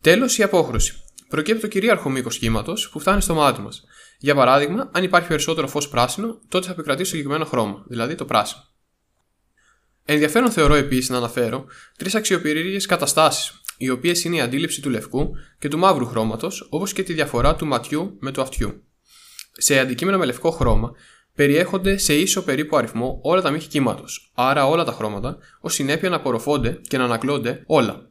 Τέλος, 0.00 0.38
η 0.38 0.42
απόχρωση. 0.42 1.02
Προκύπτει 1.28 1.60
το 1.60 1.66
κυρίαρχο 1.66 2.10
μήκος 2.10 2.38
κύματος 2.38 2.88
που 2.88 3.00
φτάνει 3.00 3.22
στο 3.22 3.34
μάτι 3.34 3.60
μας. 3.60 3.84
Για 4.18 4.34
παράδειγμα, 4.34 4.90
αν 4.92 5.02
υπάρχει 5.02 5.28
περισσότερο 5.28 5.68
φως 5.68 5.88
πράσινο, 5.88 6.38
τότε 6.48 6.66
θα 6.66 6.72
επικρατήσει 6.72 7.10
συγκεκριμένο 7.10 7.44
χρώμα, 7.44 7.84
δηλαδή 7.86 8.14
το 8.14 8.24
πράσινο. 8.24 8.62
Ενδιαφέρον 10.04 10.50
θεωρώ 10.50 10.74
επίσης 10.74 11.08
να 11.08 11.16
αναφέρω 11.16 11.64
τρεις 11.96 12.14
αξιοπερίεργε 12.14 12.86
καταστάσεις, 12.86 13.60
οι 13.76 13.90
οποίες 13.90 14.24
είναι 14.24 14.36
η 14.36 14.40
αντίληψη 14.40 14.80
του 14.80 14.90
λευκού 14.90 15.30
και 15.58 15.68
του 15.68 15.78
μαύρου 15.78 16.06
χρώματος, 16.06 16.66
όπως 16.70 16.92
και 16.92 17.02
τη 17.02 17.12
διαφορά 17.12 17.54
του 17.54 17.66
ματιού 17.66 18.16
με 18.20 18.30
του 18.30 18.40
αυτιού. 18.40 18.84
Σε 19.52 19.78
αντικείμενα 19.78 20.18
με 20.18 20.24
λευκό 20.24 20.50
χρώμα, 20.50 20.92
περιέχονται 21.34 21.96
σε 21.96 22.14
ίσο 22.14 22.42
περίπου 22.42 22.76
αριθμό 22.76 23.20
όλα 23.22 23.42
τα 23.42 23.50
μήκη 23.50 23.66
κύματος, 23.66 24.32
άρα 24.34 24.66
όλα 24.66 24.84
τα 24.84 24.92
χρώματα, 24.92 25.38
ως 25.60 25.74
συνέπεια 25.74 26.08
να 26.08 26.16
απορροφώνται 26.16 26.80
και 26.88 26.98
να 26.98 27.04
ανακλώνται 27.04 27.62
όλα. 27.66 28.08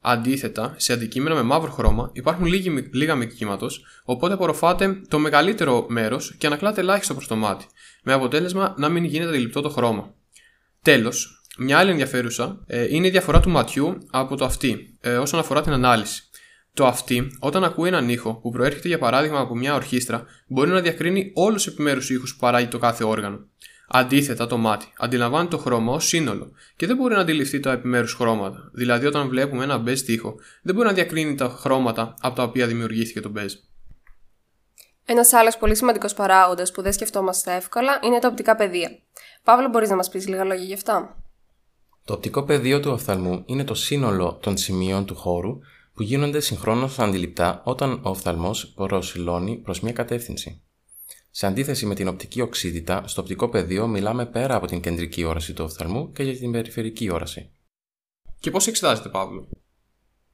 Αντίθετα, 0.00 0.74
σε 0.76 0.92
αντικείμενα 0.92 1.34
με 1.34 1.42
μαύρο 1.42 1.70
χρώμα 1.70 2.10
υπάρχουν 2.12 2.46
λίγοι, 2.46 2.88
λίγα 2.92 3.14
μήκη 3.14 3.34
κύματος, 3.34 3.84
οπότε 4.04 4.34
απορροφάται 4.34 5.00
το 5.08 5.18
μεγαλύτερο 5.18 5.86
μέρος 5.88 6.34
και 6.38 6.46
ανακλάται 6.46 6.80
ελάχιστο 6.80 7.14
προς 7.14 7.26
το 7.26 7.36
μάτι, 7.36 7.66
με 8.02 8.12
αποτέλεσμα 8.12 8.74
να 8.78 8.88
μην 8.88 9.04
γίνεται 9.04 9.30
αντιληπτό 9.30 9.60
το 9.60 9.68
χρώμα. 9.68 10.14
Τέλος, 10.82 11.42
μια 11.58 11.78
άλλη 11.78 11.90
ενδιαφέρουσα 11.90 12.64
ε, 12.66 12.86
είναι 12.94 13.06
η 13.06 13.10
διαφορά 13.10 13.40
του 13.40 13.50
ματιού 13.50 13.98
από 14.10 14.36
το 14.36 14.44
αυτή 14.44 14.98
ε, 15.00 15.16
όσον 15.16 15.40
αφορά 15.40 15.62
την 15.62 15.72
ανάλυση. 15.72 16.22
Το 16.74 16.86
αυτή, 16.86 17.36
όταν 17.38 17.64
ακούει 17.64 17.88
έναν 17.88 18.08
ήχο 18.08 18.34
που 18.34 18.50
προέρχεται 18.50 18.88
για 18.88 18.98
παράδειγμα 18.98 19.40
από 19.40 19.54
μια 19.54 19.74
ορχήστρα, 19.74 20.26
μπορεί 20.46 20.70
να 20.70 20.80
διακρίνει 20.80 21.32
όλους 21.34 21.62
τους 21.62 21.72
επιμέρους 21.72 22.10
ήχους 22.10 22.32
που 22.32 22.38
παράγει 22.38 22.68
το 22.68 22.78
κάθε 22.78 23.04
όργανο. 23.04 23.46
Αντίθετα, 23.88 24.46
το 24.46 24.56
μάτι 24.56 24.86
αντιλαμβάνει 24.96 25.48
το 25.48 25.58
χρώμα 25.58 25.92
ως 25.92 26.06
σύνολο 26.06 26.52
και 26.76 26.86
δεν 26.86 26.96
μπορεί 26.96 27.14
να 27.14 27.20
αντιληφθεί 27.20 27.60
τα 27.60 27.72
επιμέρους 27.72 28.14
χρώματα. 28.14 28.70
Δηλαδή, 28.72 29.06
όταν 29.06 29.28
βλέπουμε 29.28 29.64
ένα 29.64 29.78
μπέζ 29.78 30.00
τείχο, 30.00 30.34
δεν 30.62 30.74
μπορεί 30.74 30.86
να 30.86 30.92
διακρίνει 30.92 31.34
τα 31.34 31.48
χρώματα 31.48 32.14
από 32.20 32.34
τα 32.34 32.42
οποία 32.42 32.66
δημιουργήθηκε 32.66 33.20
το 33.20 33.28
μπέζ. 33.28 33.54
Ένας 35.04 35.32
άλλος 35.32 35.56
πολύ 35.56 35.76
σημαντικός 35.76 36.14
παράγοντας 36.14 36.70
που 36.70 36.82
δεν 36.82 36.92
σκεφτόμαστε 36.92 37.54
εύκολα 37.54 37.98
είναι 38.04 38.18
τα 38.18 38.28
οπτικά 38.28 38.56
πεδία. 38.56 38.90
Παύλο, 39.44 39.68
μπορείς 39.68 39.88
να 39.88 39.96
μας 39.96 40.08
πεις 40.08 40.28
λίγα 40.28 40.44
λόγια 40.44 40.64
γι' 40.64 40.74
αυτά. 40.74 41.16
Το 42.04 42.12
οπτικό 42.14 42.44
πεδίο 42.44 42.80
του 42.80 42.90
οφθαλμού 42.90 43.42
είναι 43.46 43.64
το 43.64 43.74
σύνολο 43.74 44.38
των 44.42 44.56
σημείων 44.56 45.06
του 45.06 45.14
χώρου 45.14 45.58
που 45.94 46.02
γίνονται 46.02 46.40
συγχρόνως 46.40 46.98
αντιληπτά 46.98 47.62
όταν 47.64 47.92
ο 47.92 48.08
οφθαλμός 48.08 48.66
προσιλώνει 48.66 49.56
προς 49.56 49.80
μια 49.80 49.92
κατεύθυνση. 49.92 50.62
Σε 51.30 51.46
αντίθεση 51.46 51.86
με 51.86 51.94
την 51.94 52.08
οπτική 52.08 52.40
οξύτητα, 52.40 53.04
στο 53.06 53.20
οπτικό 53.20 53.48
πεδίο 53.48 53.86
μιλάμε 53.86 54.26
πέρα 54.26 54.54
από 54.54 54.66
την 54.66 54.80
κεντρική 54.80 55.24
όραση 55.24 55.52
του 55.52 55.64
οφθαλμού 55.64 56.12
και 56.12 56.22
για 56.22 56.36
την 56.38 56.52
περιφερική 56.52 57.10
όραση. 57.10 57.50
Και 58.40 58.50
πώς 58.50 58.66
εξετάζεται, 58.66 59.08
Παύλο; 59.08 59.48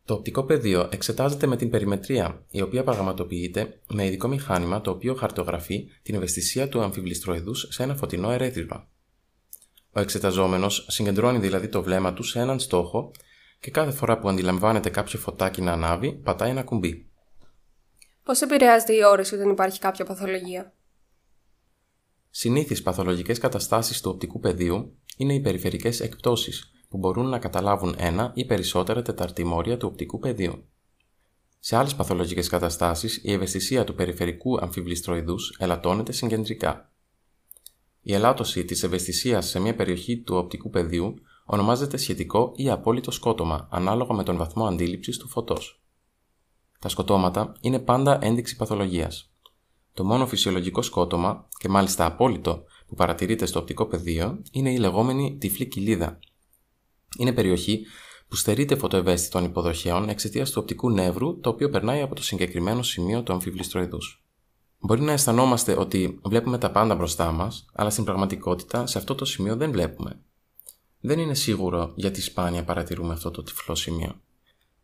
Το 0.05 0.15
οπτικό 0.15 0.45
πεδίο 0.45 0.88
εξετάζεται 0.93 1.47
με 1.47 1.57
την 1.57 1.71
περιμετρία, 1.71 2.45
η 2.50 2.61
οποία 2.61 2.85
πραγματοποιείται 2.85 3.81
με 3.88 4.07
ειδικό 4.07 4.29
μηχάνημα 4.29 4.81
το 4.81 4.91
οποίο 4.91 5.15
χαρτογραφεί 5.15 5.88
την 6.03 6.15
ευαισθησία 6.15 6.69
του 6.69 6.81
αμφιβληστροειδούς 6.83 7.67
σε 7.71 7.83
ένα 7.83 7.95
φωτεινό 7.97 8.31
ερέθισμα. 8.31 8.88
Ο 9.93 10.00
εξεταζόμενος 10.00 10.87
συγκεντρώνει 10.88 11.38
δηλαδή 11.38 11.69
το 11.69 11.83
βλέμμα 11.83 12.12
του 12.12 12.23
σε 12.23 12.41
έναν 12.41 12.61
στόχο 12.61 13.11
και 13.61 13.71
κάθε 13.71 13.91
φορά 13.91 14.19
που 14.19 14.29
αντιλαμβάνεται 14.29 14.91
κάποιο 14.91 15.19
φωτάκι 15.19 15.62
να 15.62 15.73
ανάβει, 15.73 16.12
πατάει 16.12 16.50
ένα 16.50 16.62
κουμπί. 16.62 17.11
Πώς 18.23 18.41
επηρεάζεται 18.41 18.93
η 18.93 19.05
όρεση 19.05 19.35
όταν 19.35 19.50
υπάρχει 19.50 19.79
κάποια 19.79 20.05
παθολογία; 20.05 20.73
Συνήθεις 22.31 22.83
παθολογικές 22.83 23.38
καταστάσεις 23.38 24.00
του 24.00 24.11
οπτικού 24.15 24.41
πεδίου 24.41 24.99
είναι 25.17 25.35
οι 25.35 25.41
περιφερικές 25.41 26.00
εκπτώσεις, 26.00 26.73
που 26.88 26.99
μπορούν 26.99 27.29
να 27.29 27.38
καταλάβουν 27.38 27.95
ένα 27.99 28.33
ή 28.35 28.45
περισσότερα 28.45 29.03
τεταρτημόρια 29.03 29.77
του 29.77 29.88
οπτικού 29.91 30.19
πεδίου. 30.19 30.69
Σε 31.59 31.77
άλλες 31.77 31.95
παθολογικές 31.95 32.49
καταστάσεις, 32.49 33.21
η 33.23 33.33
ευαισθησία 33.33 33.85
του 33.85 33.95
περιφερικού 33.95 34.59
αμφιβληστροειδούς 34.61 35.57
ελαττώνεται 35.59 36.12
συγκεντρικά. 36.12 36.93
Η 38.00 38.15
ελάττωση 38.15 38.65
της 38.65 38.83
ευαισθησίας 38.83 39.49
σε 39.49 39.61
μια 39.61 39.75
περιοχή 39.75 40.23
του 40.23 40.37
οπτικού 40.37 40.71
πεδίου 40.71 41.15
ονομάζεται 41.50 41.97
σχετικό 41.97 42.52
ή 42.57 42.71
απόλυτο 42.71 43.11
σκότωμα, 43.11 43.69
ανάλογα 43.71 44.14
με 44.14 44.23
τον 44.23 44.37
βαθμό 44.37 44.67
αντίληψης 44.67 45.17
του 45.17 45.28
φωτός. 45.28 45.83
Τα 46.81 46.88
σκοτώματα 46.88 47.52
είναι 47.61 47.78
πάντα 47.78 48.19
ένδειξη 48.23 48.57
παθολογίας. 48.57 49.33
Το 49.93 50.05
μόνο 50.05 50.26
φυσιολογικό 50.26 50.83
σκότωμα, 50.83 51.49
και 51.59 51.69
μάλιστα 51.69 52.05
απόλυτο, 52.05 52.62
που 52.87 52.95
παρατηρείται 52.95 53.47
στο 53.47 53.59
οπτικό 53.59 53.87
πεδίο 53.87 54.43
είναι 54.50 54.73
η 54.73 54.78
λεγόμενη 54.78 55.37
τυφλή 55.40 55.67
κοιλίδα. 55.67 56.19
Είναι 57.19 57.33
περιοχή 57.33 57.87
που 58.28 58.37
στερείται 58.37 58.76
φωτοευαίσθητων 58.76 59.45
υποδοχέων 59.45 60.09
εξαιτίας 60.09 60.50
του 60.50 60.59
οπτικού 60.62 60.90
νεύρου, 60.90 61.40
το 61.40 61.49
οποίο 61.50 61.71
περνάει 61.71 62.00
από 62.00 62.14
το 62.14 62.23
συγκεκριμένο 62.23 62.83
σημείο 62.83 63.23
του 63.23 63.33
αμφιβληστροειδού. 63.33 63.99
Μπορεί 64.78 65.00
να 65.00 65.12
αισθανόμαστε 65.12 65.78
ότι 65.78 66.21
βλέπουμε 66.25 66.59
τα 66.59 66.71
πάντα 66.71 66.95
μπροστά 66.95 67.33
μας, 67.33 67.67
αλλά 67.73 67.90
στην 67.90 68.05
πραγματικότητα 68.05 68.87
σε 68.87 68.99
αυτό 68.99 69.14
το 69.14 69.25
σημείο 69.25 69.57
δεν 69.57 69.71
βλέπουμε. 69.71 70.23
Δεν 71.00 71.19
είναι 71.19 71.35
σίγουρο 71.35 71.93
γιατί 71.95 72.21
σπάνια 72.21 72.64
παρατηρούμε 72.64 73.12
αυτό 73.12 73.31
το 73.31 73.43
τυφλό 73.43 73.75
σημείο. 73.75 74.21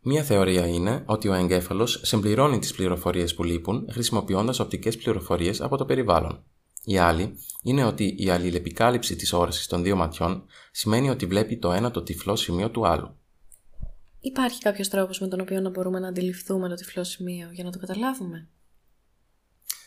Μία 0.01 0.23
θεωρία 0.23 0.67
είναι 0.67 1.03
ότι 1.05 1.27
ο 1.27 1.33
εγκέφαλος 1.33 1.99
συμπληρώνει 2.03 2.59
τις 2.59 2.73
πληροφορίες 2.73 3.33
που 3.35 3.43
λείπουν 3.43 3.87
χρησιμοποιώντας 3.91 4.59
οπτικές 4.59 4.97
πληροφορίες 4.97 5.61
από 5.61 5.77
το 5.77 5.85
περιβάλλον. 5.85 6.43
Η 6.83 6.97
άλλη 6.97 7.37
είναι 7.63 7.83
ότι 7.83 8.15
η 8.17 8.29
αλληλεπικάλυψη 8.29 9.15
της 9.15 9.33
όρασης 9.33 9.67
των 9.67 9.83
δύο 9.83 9.95
ματιών 9.95 10.45
σημαίνει 10.71 11.09
ότι 11.09 11.25
βλέπει 11.25 11.57
το 11.57 11.71
ένα 11.71 11.91
το 11.91 12.03
τυφλό 12.03 12.35
σημείο 12.35 12.69
του 12.69 12.87
άλλου. 12.87 13.17
Υπάρχει 14.19 14.59
κάποιος 14.59 14.89
τρόπος 14.89 15.19
με 15.19 15.27
τον 15.27 15.39
οποίο 15.39 15.61
να 15.61 15.69
μπορούμε 15.69 15.99
να 15.99 16.07
αντιληφθούμε 16.07 16.69
το 16.69 16.75
τυφλό 16.75 17.03
σημείο 17.03 17.49
για 17.51 17.63
να 17.63 17.71
το 17.71 17.79
καταλάβουμε; 17.79 18.49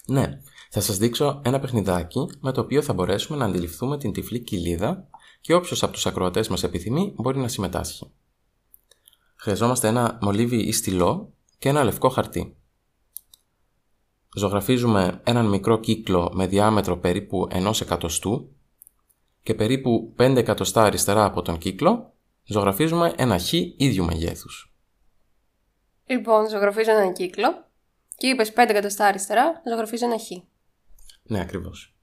Ναι, 0.06 0.40
θα 0.70 0.80
σας 0.80 0.98
δείξω 0.98 1.40
ένα 1.44 1.58
παιχνιδάκι 1.58 2.26
με 2.40 2.52
το 2.52 2.60
οποίο 2.60 2.82
θα 2.82 2.92
μπορέσουμε 2.92 3.38
να 3.38 3.44
αντιληφθούμε 3.44 3.98
την 3.98 4.12
τυφλή 4.12 4.40
κοιλίδα 4.40 5.08
και 5.40 5.54
όποιος 5.54 5.82
από 5.82 5.92
τους 5.92 6.06
ακροατές 6.06 6.48
μας 6.48 6.62
επιθυμεί 6.62 7.14
μπορεί 7.16 7.38
να 7.38 7.48
συμμετάσχει. 7.48 8.12
Χρειαζόμαστε 9.36 9.88
ένα 9.88 10.18
μολύβι 10.20 10.56
ή 10.56 10.72
στυλό 10.72 11.32
και 11.58 11.68
ένα 11.68 11.84
λευκό 11.84 12.08
χαρτί. 12.08 12.56
Ζωγραφίζουμε 14.36 15.20
έναν 15.24 15.46
μικρό 15.46 15.80
κύκλο 15.80 16.30
με 16.34 16.46
διάμετρο 16.46 16.98
περίπου 16.98 17.48
1 17.50 17.80
εκατοστού 17.80 18.56
και 19.42 19.54
περίπου 19.54 20.14
5 20.18 20.36
εκατοστά 20.36 20.82
αριστερά 20.82 21.24
από 21.24 21.42
τον 21.42 21.58
κύκλο 21.58 22.12
ζωγραφίζουμε 22.44 23.14
ένα 23.16 23.38
χ 23.38 23.52
ίδιου 23.52 24.04
μεγέθους. 24.04 24.72
Λοιπόν, 26.06 26.48
ζωγραφίζω 26.48 26.90
έναν 26.90 27.12
κύκλο 27.12 27.64
και 28.16 28.26
είπες 28.26 28.52
5 28.52 28.68
εκατοστά 28.68 29.06
αριστερά, 29.06 29.62
ζωγραφίζω 29.68 30.06
ένα 30.06 30.18
χ. 30.18 30.30
Ναι, 31.22 31.40
ακριβώς. 31.40 31.97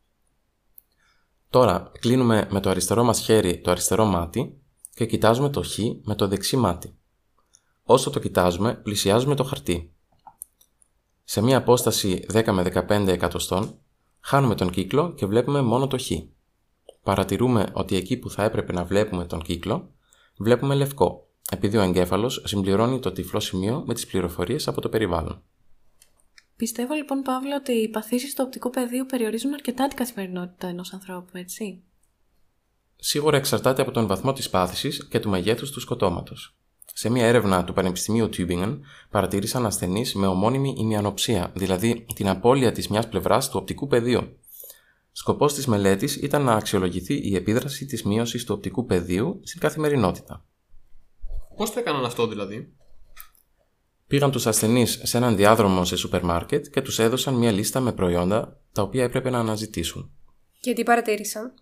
Τώρα 1.50 1.92
κλείνουμε 2.00 2.48
με 2.52 2.60
το 2.60 2.70
αριστερό 2.70 3.04
μας 3.04 3.20
χέρι 3.20 3.62
το 3.62 3.72
αριστερό 3.72 4.06
μάτι 4.06 4.62
και 4.94 5.06
κοιτάζουμε 5.06 5.50
το 5.50 5.62
χ 5.62 5.78
με 6.04 6.16
το 6.16 6.28
δεξί 6.28 6.58
μάτι. 6.58 6.96
Όσο 7.84 8.10
το 8.10 8.20
κοιτάζουμε, 8.20 8.74
πλησιάζουμε 8.74 9.36
το 9.36 9.44
χαρτί. 9.44 9.94
Σε 11.24 11.42
μία 11.42 11.58
απόσταση 11.58 12.26
10 12.34 12.52
με 12.52 12.86
15 12.90 13.08
εκατοστών, 13.08 13.78
χάνουμε 14.20 14.56
τον 14.56 14.70
κύκλο 14.70 15.14
και 15.14 15.26
βλέπουμε 15.26 15.62
μόνο 15.62 15.88
το 15.88 15.98
χ. 15.98 16.12
Παρατηρούμε 17.04 17.70
ότι 17.74 17.96
εκεί 17.96 18.18
που 18.18 18.30
θα 18.30 18.44
έπρεπε 18.44 18.74
να 18.74 18.84
βλέπουμε 18.84 19.26
τον 19.26 19.42
κύκλο, 19.42 19.92
βλέπουμε 20.38 20.76
λευκό, 20.76 21.28
επειδή 21.52 21.78
ο 21.78 21.82
εγκέφαλος 21.82 22.42
συμπληρώνει 22.46 23.00
το 23.00 23.12
τυφλό 23.12 23.40
σημείο 23.40 23.84
με 23.86 23.94
τις 23.94 24.06
πληροφορίες 24.06 24.68
από 24.68 24.82
το 24.82 24.90
περιβάλλον. 24.90 25.42
Πιστεύω 26.56 26.94
λοιπόν, 26.94 27.22
Παύλο, 27.22 27.56
ότι 27.56 27.72
οι 27.72 27.90
παθήσεις 27.90 28.34
του 28.36 28.44
οπτικού 28.46 28.70
πεδίου 28.70 29.06
περιορίζουν 29.06 29.54
αρκετά 29.54 29.88
την 29.88 29.98
καθημερινότητα 29.98 30.68
ενός 30.68 30.94
ανθρώπου, 30.94 31.38
έτσι. 31.38 31.84
Σίγουρα 32.96 33.38
εξαρτάται 33.38 33.82
από 33.82 33.92
τον 33.92 34.08
βαθμό 34.08 34.34
της 34.34 34.50
πάθησης 34.50 35.08
και 35.08 35.20
του 35.20 35.30
μεγέθους 35.30 35.72
του 35.72 35.80
σκοτώματος. 35.80 36.58
Σε 36.98 37.10
μια 37.10 37.26
έρευνα 37.26 37.64
του 37.64 37.74
Πανεπιστημίου 37.74 38.30
Tübingen 38.38 38.80
παρατήρησαν 39.10 39.66
ασθενείς 39.66 40.14
με 40.14 40.28
ομώνυμη 40.28 40.76
ημιανοψία, 40.78 41.52
δηλαδή 41.56 42.06
την 42.16 42.28
απώλεια 42.28 42.72
της 42.72 42.88
μιας 42.88 43.10
πλευράς 43.10 43.50
του 43.50 43.58
οπτικού 43.62 43.88
πεδίου. 43.88 44.40
Σκοπός 45.12 45.54
της 45.54 45.68
μελέτης 45.68 46.16
ήταν 46.16 46.42
να 46.42 46.54
αξιολογηθεί 46.54 47.30
η 47.30 47.36
επίδραση 47.36 47.86
της 47.86 48.04
μείωσης 48.04 48.44
του 48.44 48.54
οπτικού 48.58 48.86
πεδίου 48.86 49.40
στην 49.44 49.60
καθημερινότητα. 49.60 50.46
Πώς 51.56 51.72
το 51.72 51.80
έκαναν 51.80 52.06
αυτό 52.06 52.28
δηλαδή, 52.28 52.76
Πήγαν 54.16 54.32
τους 54.32 54.48
ασθενείς 54.48 55.00
σε 55.04 55.18
έναν 55.18 55.36
διάδρομο 55.36 55.86
σε 55.86 55.96
σούπερ 55.96 56.24
μάρκετ 56.24 56.66
και 56.68 56.82
τους 56.82 57.00
έδωσαν 57.00 57.34
μια 57.34 57.52
λίστα 57.52 57.80
με 57.80 57.94
προϊόντα 57.94 58.60
τα 58.72 58.82
οποία 58.82 59.04
έπρεπε 59.04 59.30
να 59.30 59.40
αναζητήσουν. 59.40 60.12
Και 60.60 60.74
τι 60.74 60.84
παρατήρησαν; 60.84 61.54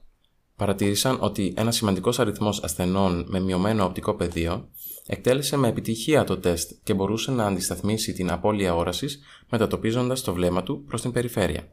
Παρατήρησαν 0.56 1.18
ότι 1.20 1.54
ένας 1.58 1.76
σημαντικός 1.76 2.20
αριθμός 2.20 2.64
ασθενών 2.64 3.26
με 3.28 3.40
μειωμένο 3.40 3.86
οπτικό 3.86 4.16
πεδίο 4.16 4.70
εκτέλεσε 5.08 5.58
με 5.58 5.68
επιτυχία 5.68 6.24
το 6.24 6.38
τεστ 6.38 6.72
και 6.84 6.94
μπορούσε 6.94 7.32
να 7.32 7.46
αντισταθμίσει 7.46 8.14
την 8.14 8.32
απώλεια 8.32 8.76
όρασης 8.76 9.20
μετατοπίζοντας 9.50 10.22
το 10.22 10.34
βλέμμα 10.34 10.64
του 10.64 10.84
προς 10.84 11.02
την 11.02 11.12
περιφέρεια. 11.12 11.68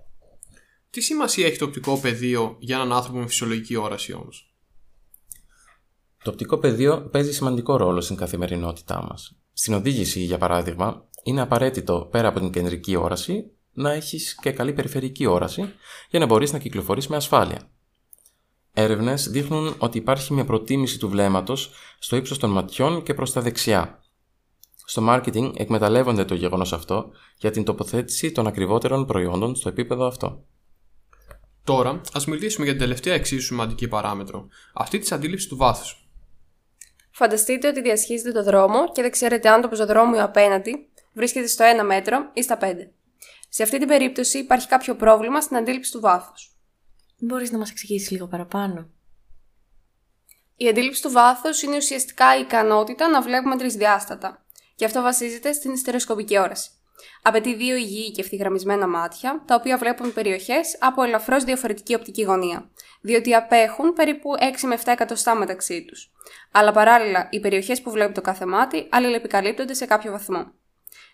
Τι 0.91 1.01
σημασία 1.01 1.47
έχει 1.47 1.59
το 1.59 1.65
οπτικό 1.65 1.99
πεδίο 1.99 2.57
για 2.59 2.77
έναν 2.77 2.93
άνθρωπο 2.93 3.19
με 3.19 3.27
φυσιολογική 3.27 3.77
όραση 3.77 4.13
όμως; 4.13 4.55
Το 6.23 6.31
οπτικό 6.31 6.59
πεδίο 6.59 7.09
παίζει 7.13 7.33
σημαντικό 7.33 7.77
ρόλο 7.77 8.01
στην 8.01 8.17
καθημερινότητά 8.17 9.07
μας. 9.09 9.40
Στην 9.61 9.75
οδήγηση, 9.75 10.21
για 10.21 10.39
παράδειγμα, 10.39 11.05
είναι 11.23 11.41
απαραίτητο 11.41 12.09
πέρα 12.11 12.29
από 12.29 12.41
την 12.41 12.51
κεντρική 12.51 12.97
όραση 12.97 13.51
να 13.73 13.93
έχεις 13.93 14.35
και 14.35 14.51
καλή 14.51 14.73
περιφερική 14.73 15.27
όραση 15.27 15.73
για 16.11 16.19
να 16.19 16.27
μπορείς 16.27 16.53
να 16.53 16.59
κυκλοφορείς 16.59 17.07
με 17.07 17.17
ασφάλεια. 17.17 17.71
Έρευνες 18.73 19.29
δείχνουν 19.29 19.75
ότι 19.79 19.99
υπάρχει 19.99 20.33
μια 20.33 20.45
προτίμηση 20.45 20.99
του 20.99 21.09
βλέμματος 21.09 21.71
στο 21.99 22.17
ύψος 22.17 22.39
των 22.39 22.51
ματιών 22.51 23.03
και 23.03 23.15
προς 23.15 23.33
τα 23.33 23.41
δεξιά. 23.41 24.03
Στο 24.85 25.03
marketing 25.09 25.53
εκμεταλλεύονται 25.57 26.25
το 26.25 26.35
γεγονός 26.35 26.73
αυτό 26.73 27.11
για 27.39 27.51
την 27.51 27.65
τοποθέτηση 27.65 28.33
των 28.33 28.47
ακριβότερων 28.47 29.07
προϊόντων 29.07 29.55
στο 29.55 29.69
επίπεδο 29.69 30.07
αυτό. 30.07 30.45
Τώρα, 31.65 32.01
ας 32.13 32.27
μιλήσουμε 32.27 32.65
για 32.65 32.75
την 32.75 32.83
τελευταία 32.83 33.15
εξίσου 33.15 33.45
σημαντική 33.45 33.89
παράμετρο, 33.89 34.49
αυτή 34.75 34.99
της 34.99 35.13
αντίληψης 35.13 35.49
του 35.49 35.57
βάθους. 35.57 36.00
Φανταστείτε 37.23 37.69
ότι 37.69 37.81
διασχίζετε 37.81 38.33
το 38.33 38.43
δρόμο 38.43 38.93
και 38.93 39.03
δεν 39.03 39.11
ξέρετε 39.11 39.49
αν 39.49 39.61
το 39.61 39.69
πεζοδρόμιο 39.69 40.25
απέναντι 40.25 40.89
βρίσκεται 41.13 41.47
στο 41.47 41.65
1 41.81 41.85
μέτρο 41.85 42.31
ή 42.33 42.43
στα 42.43 42.59
5. 42.61 42.75
Σε 43.49 43.63
αυτή 43.63 43.79
την 43.79 43.89
περίπτωση 43.89 44.39
υπάρχει 44.39 44.69
κάποιο 44.69 44.97
πρόβλημα 44.97 45.41
στην 45.41 45.57
αντίληψη 45.57 45.93
του 45.93 46.01
βάθους. 46.01 46.57
Μπορείς 47.19 47.51
να 47.51 47.59
μας 47.59 47.71
εξηγήσεις 47.71 48.11
λίγο 48.11 48.27
παραπάνω; 48.27 48.89
Η 50.57 50.69
αντίληψη 50.69 51.03
του 51.03 51.11
βάθους 51.11 51.63
είναι 51.63 51.77
ουσιαστικά 51.77 52.37
η 52.37 52.41
ικανότητα 52.41 53.09
να 53.09 53.23
βλέπουμε 53.23 53.57
τρισδιάστατα. 53.57 54.45
Και 54.75 54.85
αυτό 54.85 55.03
βασίζεται 55.03 55.53
στην 55.53 55.77
στερεοσκοπική 55.77 56.39
όραση. 56.39 56.71
Απαιτεί 57.23 57.55
δύο 57.55 57.77
υγιή 57.77 58.11
και 58.11 58.21
ευθυγραμμισμένα 58.21 58.89
μάτια, 58.89 59.43
τα 59.47 59.55
οποία 59.55 59.79
βλέπουν 59.79 60.13
περιοχές 60.13 60.77
από 60.81 61.03
ελαφρώς 61.03 61.45
διαφορετική 61.45 61.95
οπτική 61.95 62.23
γωνία, 62.23 62.71
διότι 63.01 63.35
απέχουν 63.35 63.93
περίπου 63.93 64.31
6 64.39 64.67
με 64.67 64.79
7 64.85 64.93
εκατοστά 64.93 65.35
μεταξύ 65.35 65.85
τους. 65.85 66.11
Αλλά 66.53 66.73
παράλληλα, 66.73 67.29
οι 67.31 67.41
περιοχές 67.41 67.83
που 67.83 67.91
βλέπει 67.91 68.13
το 68.13 68.21
κάθε 68.21 68.47
μάτι 68.47 68.87
αλληλεπικαλύπτονται 68.91 69.75
σε 69.75 69.87
κάποιο 69.87 70.11
βαθμό. 70.11 70.53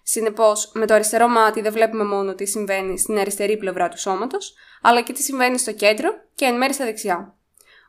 Συνεπώς, 0.03 0.71
με 0.75 0.87
το 0.87 0.95
αριστερό 0.95 1.29
μάτι 1.29 1.61
δεν 1.61 1.73
βλέπουμε 1.73 2.05
μόνο 2.05 2.35
τι 2.35 2.47
συμβαίνει 2.47 2.99
στην 2.99 3.19
αριστερή 3.19 3.57
πλευρά 3.57 3.89
του 3.89 3.99
σώματος, 3.99 4.55
αλλά 4.83 5.03
και 5.03 5.13
τι 5.13 5.23
συμβαίνει 5.23 5.59
στο 5.59 5.73
κέντρο 5.73 6.11
και 6.35 6.45
εν 6.45 6.57
μέρει 6.57 6.73
στα 6.73 6.85
δεξιά. 6.85 7.35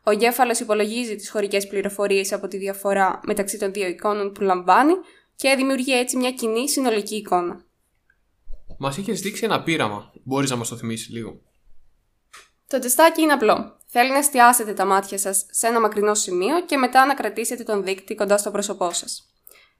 Ο 0.03 0.11
εγκέφαλος 0.11 0.59
υπολογίζει 0.59 1.15
τις 1.15 1.29
χωρικές 1.29 1.67
πληροφορίες 1.67 2.33
από 2.33 2.47
τη 2.47 2.57
διαφορά 2.57 3.19
μεταξύ 3.23 3.57
των 3.59 3.73
δύο 3.73 3.87
εικόνων 3.87 4.31
που 4.31 4.41
λαμβάνει 4.41 4.93
και 5.35 5.55
δημιουργεί 5.55 5.97
έτσι 5.97 6.17
μια 6.17 6.31
κοινή 6.31 6.69
συνολική 6.69 7.15
εικόνα. 7.15 7.65
Μας 8.77 8.97
είχε 8.97 9.13
δείξει 9.13 9.45
ένα 9.45 9.63
πείραμα. 9.63 10.11
Μπορείς 10.23 10.49
να 10.49 10.55
μας 10.55 10.69
το 10.69 10.75
θυμίσεις 10.75 11.09
λίγο. 11.09 11.41
Το 12.67 12.79
τεστάκι 12.79 13.21
είναι 13.21 13.33
απλό. 13.33 13.77
Θέλει 13.85 14.11
να 14.11 14.17
εστιάσετε 14.17 14.73
τα 14.73 14.85
μάτια 14.85 15.17
σας 15.17 15.45
σε 15.49 15.67
ένα 15.67 15.79
μακρινό 15.79 16.15
σημείο 16.15 16.61
και 16.61 16.77
μετά 16.77 17.05
να 17.05 17.13
κρατήσετε 17.13 17.63
τον 17.63 17.83
δείκτη 17.83 18.15
κοντά 18.15 18.37
στο 18.37 18.51
πρόσωπό 18.51 18.91
σας. 18.91 19.31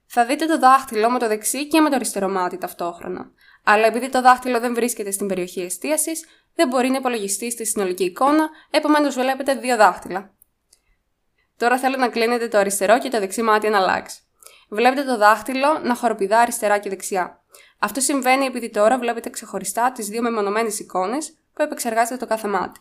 Θα 0.05 0.25
δείτε 0.25 0.45
το 0.45 0.59
δάχτυλο 0.59 1.09
με 1.09 1.19
το 1.19 1.27
δεξί 1.27 1.67
και 1.67 1.81
με 1.81 1.89
το 1.89 1.95
αριστερό 1.95 2.29
μάτι 2.29 2.57
ταυτόχρονα. 2.57 3.31
Αλλά 3.63 3.85
επειδή 3.85 4.09
το 4.09 4.21
δάχτυλο 4.21 4.59
δεν 4.59 4.73
βρίσκεται 4.73 5.11
στην 5.11 5.27
περιοχή 5.27 5.61
εστίασης, 5.61 6.25
δεν 6.55 6.67
μπορεί 6.67 6.89
να 6.89 6.97
υπολογιστεί 6.97 7.51
στη 7.51 7.65
συνολική 7.65 8.03
εικόνα, 8.03 8.49
επομένως 8.69 9.15
βλέπετε 9.15 9.55
δύο 9.55 9.75
δάχτυλα. 9.75 10.35
Τώρα 11.57 11.77
θέλω 11.77 11.97
να 11.97 12.09
κλείνετε 12.09 12.47
το 12.47 12.57
αριστερό 12.57 12.99
και 12.99 13.09
το 13.09 13.19
δεξί 13.19 13.41
μάτι 13.41 13.69
να 13.69 13.77
αλλάξει. 13.77 14.21
Βλέπετε 14.69 15.03
το 15.03 15.17
δάχτυλο 15.17 15.79
να 15.83 15.95
χοροπηδά 15.95 16.39
αριστερά 16.39 16.77
και 16.77 16.89
δεξιά. 16.89 17.43
Αυτό 17.79 17.99
συμβαίνει 17.99 18.45
επειδή 18.45 18.69
τώρα 18.69 18.99
βλέπετε 18.99 19.29
ξεχωριστά 19.29 19.91
τις 19.91 20.07
δύο 20.07 20.21
μεμονωμένες 20.21 20.79
εικόνες 20.79 21.37
που 21.53 21.61
επεξεργάζεται 21.61 22.17
το 22.17 22.25
κάθε 22.25 22.47
μάτι. 22.47 22.79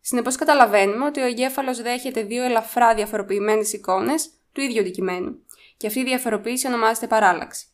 Συνεπώς, 0.00 0.36
καταλαβαίνουμε 0.36 1.04
ότι 1.04 1.20
ο 1.20 1.24
εγκέφαλος 1.24 1.82
δέχεται 1.82 2.22
δύο 2.22 2.42
ελαφρά 2.44 2.94
διαφοροποιημένες 2.94 3.72
εικόνες 3.72 4.30
του 4.52 4.60
ίδιου 4.60 4.80
αντικειμένου, 4.80 5.38
και 5.76 5.86
αυτή 5.86 6.00
η 6.00 6.04
διαφοροποίηση 6.04 6.66
ονομάζεται 6.66 7.06
παράλλαξη. 7.06 7.66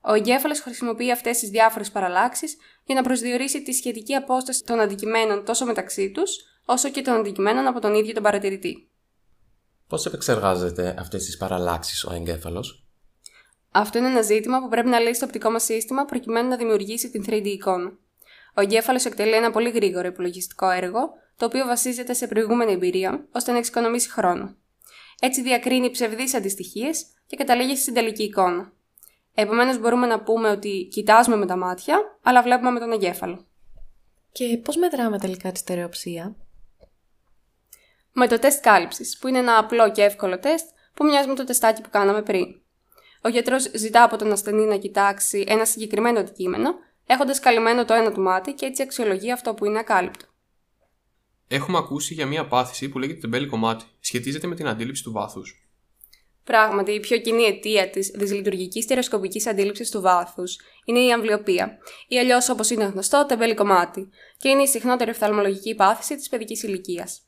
Ο 0.00 0.14
εγκέφαλος 0.14 0.60
χρησιμοποιεί 0.60 1.12
αυτές 1.12 1.38
τις 1.38 1.48
διάφορες 1.48 1.90
παραλλάξεις 1.90 2.56
για 2.84 2.94
να 2.94 3.02
προσδιορίσει 3.02 3.62
τη 3.62 3.72
σχετική 3.72 4.14
απόσταση 4.14 4.64
των 4.64 4.80
αντικειμένων 4.80 5.44
τόσο 5.44 5.66
μεταξύ 5.66 6.10
τους, 6.10 6.36
όσο 6.64 6.90
και 6.90 7.02
των 7.02 7.14
αντικειμένων 7.14 7.66
από 7.66 7.80
τον 7.80 7.94
ίδιο 7.94 8.14
τον 8.14 8.22
παρατηρητή. 8.22 8.90
Πώς 9.86 10.06
επεξεργάζεται 10.06 10.94
αυτές 10.98 11.24
τις 11.24 11.36
παραλλάξεις 11.36 12.04
ο 12.04 12.12
εγκέφαλος, 12.12 12.79
Αυτό 13.72 13.98
είναι 13.98 14.06
ένα 14.06 14.22
ζήτημα 14.22 14.60
που 14.60 14.68
πρέπει 14.68 14.88
να 14.88 14.98
λύσει 14.98 15.20
το 15.20 15.26
οπτικό 15.26 15.50
μας 15.50 15.64
σύστημα 15.64 16.04
προκειμένου 16.04 16.48
να 16.48 16.56
δημιουργήσει 16.56 17.10
την 17.10 17.24
3D 17.26 17.44
εικόνα. 17.44 17.92
Ο 18.54 18.60
εγκέφαλος 18.60 19.04
εκτελεί 19.04 19.32
ένα 19.32 19.50
πολύ 19.50 19.70
γρήγορο 19.70 20.06
υπολογιστικό 20.06 20.70
έργο, 20.70 21.12
το 21.36 21.44
οποίο 21.46 21.66
βασίζεται 21.66 22.12
σε 22.12 22.26
προηγούμενη 22.26 22.72
εμπειρία, 22.72 23.26
ώστε 23.32 23.52
να 23.52 23.58
εξοικονομήσει 23.58 24.10
χρόνο. 24.10 24.56
Έτσι 25.20 25.42
διακρίνει 25.42 25.90
ψευδείς 25.90 26.34
αντιστοιχίες 26.34 27.06
και 27.26 27.36
καταλήγει 27.36 27.76
στην 27.76 27.94
τελική 27.94 28.22
εικόνα. 28.22 28.72
Επομένως, 29.34 29.78
μπορούμε 29.78 30.06
να 30.06 30.22
πούμε 30.22 30.48
ότι 30.50 30.88
κοιτάζουμε 30.90 31.36
με 31.36 31.46
τα 31.46 31.56
μάτια, 31.56 32.18
αλλά 32.22 32.42
βλέπουμε 32.42 32.70
με 32.70 32.80
τον 32.80 32.92
εγκέφαλο. 32.92 33.46
Και 34.32 34.60
πώς 34.64 34.76
μετράμε 34.76 35.18
τελικά 35.18 35.52
τη 35.52 35.58
στερεοψία; 35.58 36.36
Με 38.12 38.28
το 38.28 38.38
τεστ 38.38 38.62
κάλυψης, 38.62 39.18
που 39.18 39.28
είναι 39.28 39.38
ένα 39.38 39.58
απλό 39.58 39.90
και 39.90 40.02
εύκολο 40.02 40.38
τεστ 40.38 40.68
που 40.94 41.04
μοιάζει 41.04 41.28
με 41.28 41.34
το 41.34 41.44
τεστάκι 41.44 41.80
που 41.80 41.90
κάναμε 41.90 42.22
πριν. 42.22 42.59
Ο 43.22 43.28
γιατρός 43.28 43.70
ζητά 43.74 44.02
από 44.02 44.16
τον 44.16 44.32
ασθενή 44.32 44.64
να 44.64 44.76
κοιτάξει 44.76 45.44
ένα 45.46 45.64
συγκεκριμένο 45.64 46.18
αντικείμενο, 46.18 46.74
έχοντας 47.06 47.40
καλυμμένο 47.40 47.84
το 47.84 47.94
ένα 47.94 48.12
του 48.12 48.20
μάτι 48.20 48.52
και 48.52 48.66
έτσι 48.66 48.82
αξιολογεί 48.82 49.32
αυτό 49.32 49.54
που 49.54 49.64
είναι 49.64 49.78
ακάλυπτο. 49.78 50.26
Έχουμε 51.48 51.78
ακούσει 51.78 52.14
για 52.14 52.26
μια 52.26 52.46
πάθηση 52.46 52.88
που 52.88 52.98
λέγεται 52.98 53.20
τεμπέλικο 53.20 53.56
μάτι. 53.56 53.84
Σχετίζεται 54.00 54.46
με 54.46 54.54
την 54.54 54.68
αντίληψη 54.68 55.02
του 55.02 55.12
βάθους. 55.12 55.70
Πράγματι, 56.44 56.92
η 56.92 57.00
πιο 57.00 57.18
κοινή 57.18 57.42
αιτία 57.42 57.90
της 57.90 58.10
δυσλειτουργικής 58.14 58.84
στερεοσκοπικής 58.84 59.46
αντίληψης 59.46 59.90
του 59.90 60.00
βάθους 60.00 60.58
είναι 60.84 60.98
η 60.98 61.12
αμβλιοπία, 61.12 61.78
ή 62.08 62.18
αλλιώς 62.18 62.48
όπως 62.48 62.70
είναι 62.70 62.84
γνωστό, 62.84 63.24
τεμπέλικο 63.28 63.64
μάτι, 63.64 64.08
και 64.36 64.48
είναι 64.48 64.62
η 64.62 64.66
συχνότερη 64.66 65.10
οφθαλμολογική 65.10 65.74
πάθηση 65.74 66.16
της 66.16 66.28
παιδικής 66.28 66.62
ηλικίας. 66.62 67.20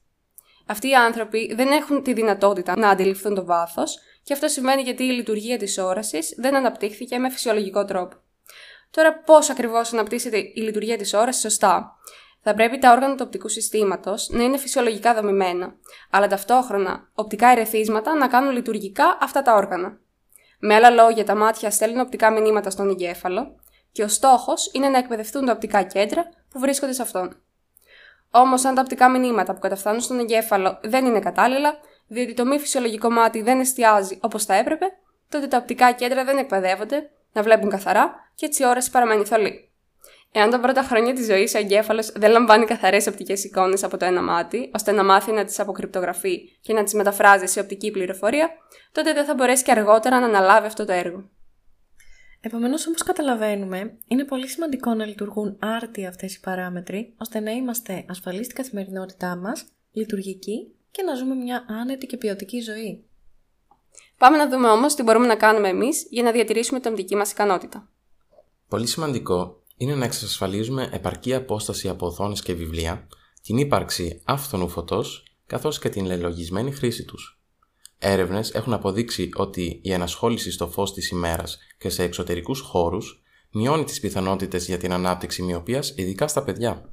Αυτοί 0.72 0.88
οι 0.88 0.94
άνθρωποι 0.94 1.54
δεν 1.54 1.70
έχουν 1.70 2.02
τη 2.02 2.12
δυνατότητα 2.12 2.78
να 2.78 2.88
αντιληφθούν 2.88 3.35
το 3.35 3.44
βάθος, 3.44 3.98
και 4.22 4.32
αυτό 4.32 4.48
σημαίνει 4.48 4.82
γιατί 4.82 5.04
η 5.04 5.11
λειτουργία 5.11 5.58
της 5.58 5.78
όρασης 5.78 6.35
δεν 6.37 6.56
αναπτύχθηκε 6.56 7.18
με 7.18 7.30
φυσιολογικό 7.30 7.85
τρόπο. 7.85 8.16
Τώρα, 8.90 9.18
πώς 9.18 9.50
ακριβώς 9.50 9.92
αναπτύσσεται 9.92 10.38
η 10.38 10.61
λειτουργία 10.61 10.96
της 10.96 11.14
όρασης 11.14 11.40
σωστά; 11.42 11.96
Θα 12.42 12.54
πρέπει 12.54 12.78
τα 12.78 12.92
όργανα 12.92 13.14
του 13.14 13.22
οπτικού 13.26 13.48
συστήματος 13.48 14.28
να 14.30 14.42
είναι 14.42 14.56
φυσιολογικά 14.58 15.14
δομημένα, 15.14 15.74
αλλά 16.11 16.26
ταυτόχρονα 16.26 17.11
οπτικά 17.14 17.48
ερεθίσματα 17.48 18.14
να 18.14 18.28
κάνουν 18.28 18.52
λειτουργικά 18.52 19.18
αυτά 19.20 19.42
τα 19.42 19.54
όργανα. 19.54 19.98
Με 20.58 20.74
άλλα 20.74 20.90
λόγια, 20.90 21.24
τα 21.24 21.35
μάτια 21.35 21.70
στέλνουν 21.70 22.00
οπτικά 22.00 22.30
μηνύματα 22.30 22.70
στον 22.70 22.90
εγκέφαλο 22.90 23.61
και 23.92 24.02
ο 24.02 24.08
στόχος 24.08 24.70
είναι 24.72 24.88
να 24.88 24.98
εκπαιδευτούν 24.98 25.44
τα 25.46 25.52
οπτικά 25.52 25.82
κέντρα 25.82 26.28
που 26.50 26.58
βρίσκονται 26.58 26.92
σε 26.92 27.02
αυτόν. 27.02 27.37
Όμως, 28.35 28.64
αν 28.64 28.75
τα 28.75 28.81
οπτικά 28.81 29.11
μηνύματα 29.11 29.53
που 29.55 29.61
καταφθάνουν 29.61 30.01
στον 30.01 30.18
εγκέφαλο 30.18 30.79
δεν 30.83 31.05
είναι 31.05 31.18
κατάλληλα, 31.18 31.79
διότι 32.07 32.35
το 32.35 32.45
μη 32.45 32.59
φυσιολογικό 32.59 33.11
μάτι 33.11 33.42
δεν 33.42 33.61
εστιάζει 33.61 34.18
όπως 34.21 34.45
θα 34.45 34.55
έπρεπε, 34.55 34.87
τότε 35.29 35.47
τα 35.47 35.57
οπτικά 35.57 35.92
κέντρα 35.92 36.25
δεν 36.25 36.38
εκπαιδεύονται 36.38 37.11
να 37.33 37.42
βλέπουν 37.42 37.71
καθαρά 37.71 38.14
και 38.35 38.47
έτσι 38.47 38.62
η 38.62 38.66
όραση 38.66 38.90
παραμένει 38.90 39.25
θολή. 39.25 39.71
Εάν 40.33 40.51
τα 40.51 40.61
πρώτα 40.61 40.83
χρόνια 40.83 41.14
της 41.14 41.27
ζωής 41.27 41.55
ο 41.55 41.59
εγκέφαλος 41.59 42.12
δεν 42.12 42.31
λαμβάνει 42.31 42.64
καθαρές 42.64 43.07
οπτικές 43.07 43.45
εικόνες 43.45 43.85
από 43.85 43.97
το 43.97 44.05
ένα 44.05 44.23
μάτι, 44.23 44.71
ώστε 44.75 44.92
να 44.92 45.05
μάθει 45.05 45.33
να 45.33 45.45
τις 45.45 45.61
αποκρυπτογραφεί 45.61 46.59
και 46.61 46.73
να 46.73 46.83
τις 46.83 46.95
μεταφράζει 46.95 47.47
σε 47.47 47.61
οπτική 47.61 47.90
πληροφορία, 47.90 48.51
τότε 48.92 49.12
δεν 49.12 49.25
θα 49.25 49.35
μπορέσει 49.35 49.62
και 49.62 49.71
αργότερα 49.71 50.21
να 50.21 50.27
αναλάβει 50.27 50.66
αυτό 50.66 50.85
το 50.85 50.92
έργο. 50.92 51.29
Επομένως, 52.44 52.87
όπως 52.87 53.02
καταλαβαίνουμε, 53.02 53.98
είναι 54.09 54.24
πολύ 54.24 54.48
σημαντικό 54.48 54.94
να 54.94 55.05
λειτουργούν 55.05 55.57
άρτια 55.61 56.09
αυτές 56.09 56.35
οι 56.35 56.40
παράμετροι, 56.40 57.14
ώστε 57.18 57.40
να 57.40 57.50
είμαστε 57.50 58.05
ασφαλείς 58.09 58.44
στην 58.44 58.57
καθημερινότητά 58.57 59.37
μας, 59.37 59.64
λειτουργικοί 59.92 60.74
και 60.90 61.02
να 61.02 61.14
ζούμε 61.14 61.35
μια 61.35 61.64
άνετη 61.68 62.07
και 62.07 62.16
ποιοτική 62.16 62.61
ζωή. 62.61 63.05
Πάμε 64.18 64.37
να 64.37 64.48
δούμε 64.48 64.68
όμως 64.68 64.94
τι 64.94 65.02
μπορούμε 65.02 65.26
να 65.26 65.37
κάνουμε 65.37 65.68
εμείς 65.68 66.07
για 66.11 66.22
να 66.22 66.33
διατηρήσουμε 66.33 66.81
την 66.81 66.90
οπτική 66.90 67.16
μας 67.16 67.31
ικανότητα. 67.31 67.88
Πολύ 68.68 68.87
σημαντικό 68.87 69.62
είναι 69.76 69.94
να 69.94 70.05
εξασφαλίζουμε 70.05 70.88
επαρκή 70.92 71.35
απόσταση 71.35 71.88
από 71.88 72.07
οθόνες 72.07 72.42
και 72.42 72.55
βιβλία, 72.55 73.07
την 73.42 73.57
ύπαρξη 73.57 74.22
άφθονου 74.24 74.68
φωτός 74.68 75.24
καθώς 75.46 75.78
και 75.78 75.88
την 75.88 76.05
λελογισμένη 76.05 76.72
χρήση 76.72 77.05
τους. 77.05 77.41
Έρευνες 78.04 78.50
έχουν 78.50 78.72
αποδείξει 78.72 79.28
ότι 79.34 79.80
η 79.82 79.92
ενασχόληση 79.92 80.50
στο 80.50 80.68
φως 80.68 80.92
της 80.92 81.10
ημέρας 81.10 81.58
και 81.78 81.88
σε 81.88 82.02
εξωτερικούς 82.02 82.60
χώρους 82.60 83.22
μειώνει 83.50 83.84
τις 83.84 84.00
πιθανότητες 84.00 84.66
για 84.66 84.78
την 84.78 84.92
ανάπτυξη 84.92 85.42
μοιοπίας, 85.42 85.94
ειδικά 85.96 86.28
στα 86.28 86.42
παιδιά. 86.42 86.92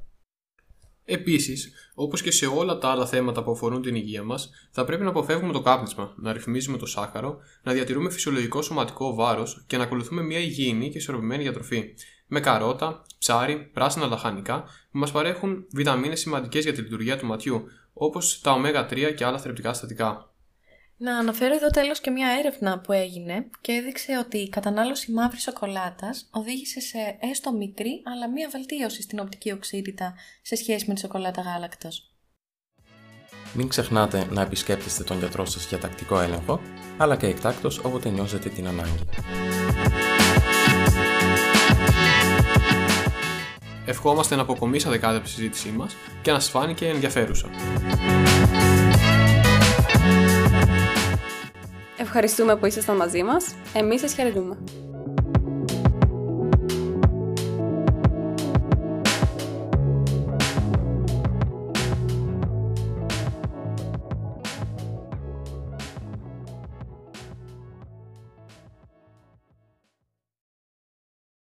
Επίσης, 1.04 1.72
όπως 1.94 2.22
και 2.22 2.30
σε 2.30 2.46
όλα 2.46 2.78
τα 2.78 2.88
άλλα 2.88 3.06
θέματα 3.06 3.42
που 3.42 3.50
αφορούν 3.50 3.82
την 3.82 3.94
υγεία 3.94 4.22
μας, 4.22 4.50
θα 4.70 4.84
πρέπει 4.84 5.02
να 5.02 5.08
αποφεύγουμε 5.08 5.52
το 5.52 5.60
κάπνισμα, 5.60 6.14
να 6.16 6.32
ρυθμίζουμε 6.32 6.78
το 6.78 6.86
σάχαρο, 6.86 7.38
να 7.62 7.72
διατηρούμε 7.72 8.10
φυσιολογικό 8.10 8.62
σωματικό 8.62 9.14
βάρος 9.14 9.64
και 9.66 9.76
να 9.76 9.82
ακολουθούμε 9.82 10.22
μια 10.22 10.38
υγιεινή 10.38 10.90
και 10.90 10.98
ισορροπημένη 10.98 11.42
διατροφή, 11.42 11.94
με 12.26 12.40
καρότα, 12.40 13.02
ψάρι, 13.18 13.70
πράσινα 13.72 14.06
λαχανικά 14.06 14.62
που 14.62 14.98
μας 14.98 15.10
παρέχουν 15.10 15.66
βιταμίνες 15.72 16.20
σημαντικές 16.20 16.64
για 16.64 16.72
τη 16.72 16.80
λειτουργία 16.80 17.18
του 17.18 17.26
ματιού, 17.26 17.62
όπως 17.92 18.40
τα 18.40 18.60
ω3 18.64 19.14
και 19.16 19.24
άλλα 19.24 19.38
θρεπτικά 19.38 19.72
συστατικά. 19.72 20.29
Να 21.02 21.18
αναφέρω 21.18 21.54
εδώ 21.54 21.66
τέλος 21.66 22.00
και 22.00 22.10
μια 22.10 22.28
έρευνα 22.38 22.78
που 22.78 22.92
έγινε 22.92 23.46
και 23.60 23.72
έδειξε 23.72 24.18
ότι 24.18 24.38
η 24.38 24.48
κατανάλωση 24.48 25.12
μαύρης 25.12 25.42
σοκολάτας 25.42 26.28
οδήγησε 26.30 26.80
σε 26.80 27.18
έστω 27.20 27.52
μικρή 27.52 28.02
αλλά 28.04 28.28
μια 28.28 28.48
βελτίωση 28.52 29.02
στην 29.02 29.18
οπτική 29.20 29.52
οξύτητα 29.52 30.14
σε 30.42 30.56
σχέση 30.56 30.84
με 30.88 30.94
τη 30.94 31.00
σοκολάτα 31.00 31.40
γάλακτος. 31.40 32.14
Μην 33.54 33.68
ξεχνάτε 33.68 34.26
να 34.30 34.42
επισκέπτεστε 34.42 35.04
τον 35.04 35.18
γιατρό 35.18 35.44
σας 35.44 35.68
για 35.68 35.78
τακτικό 35.78 36.20
έλεγχο, 36.20 36.60
αλλά 36.96 37.16
και 37.16 37.26
εκτάκτος 37.26 37.78
όποτε 37.78 38.08
νιώσετε 38.08 38.48
την 38.48 38.66
ανάγκη. 38.66 39.04
Ευχόμαστε 43.86 44.36
να 44.36 44.42
αποκομίσατε 44.42 44.98
κάτι 44.98 45.16
από 45.16 45.24
τη 45.24 45.30
συζήτησή 45.30 45.70
μας 45.70 45.94
και 46.22 46.32
να 46.32 46.40
σας 46.40 46.50
φάνηκε 46.50 46.86
ενδιαφέρουσα. 46.86 47.48
Ευχαριστούμε 52.12 52.56
που 52.56 52.66
ήσασταν 52.66 52.96
μαζί 52.96 53.22
μας. 53.22 53.54
Εμείς 53.74 54.00
σας 54.00 54.14
χαιρετούμε. 54.14 54.56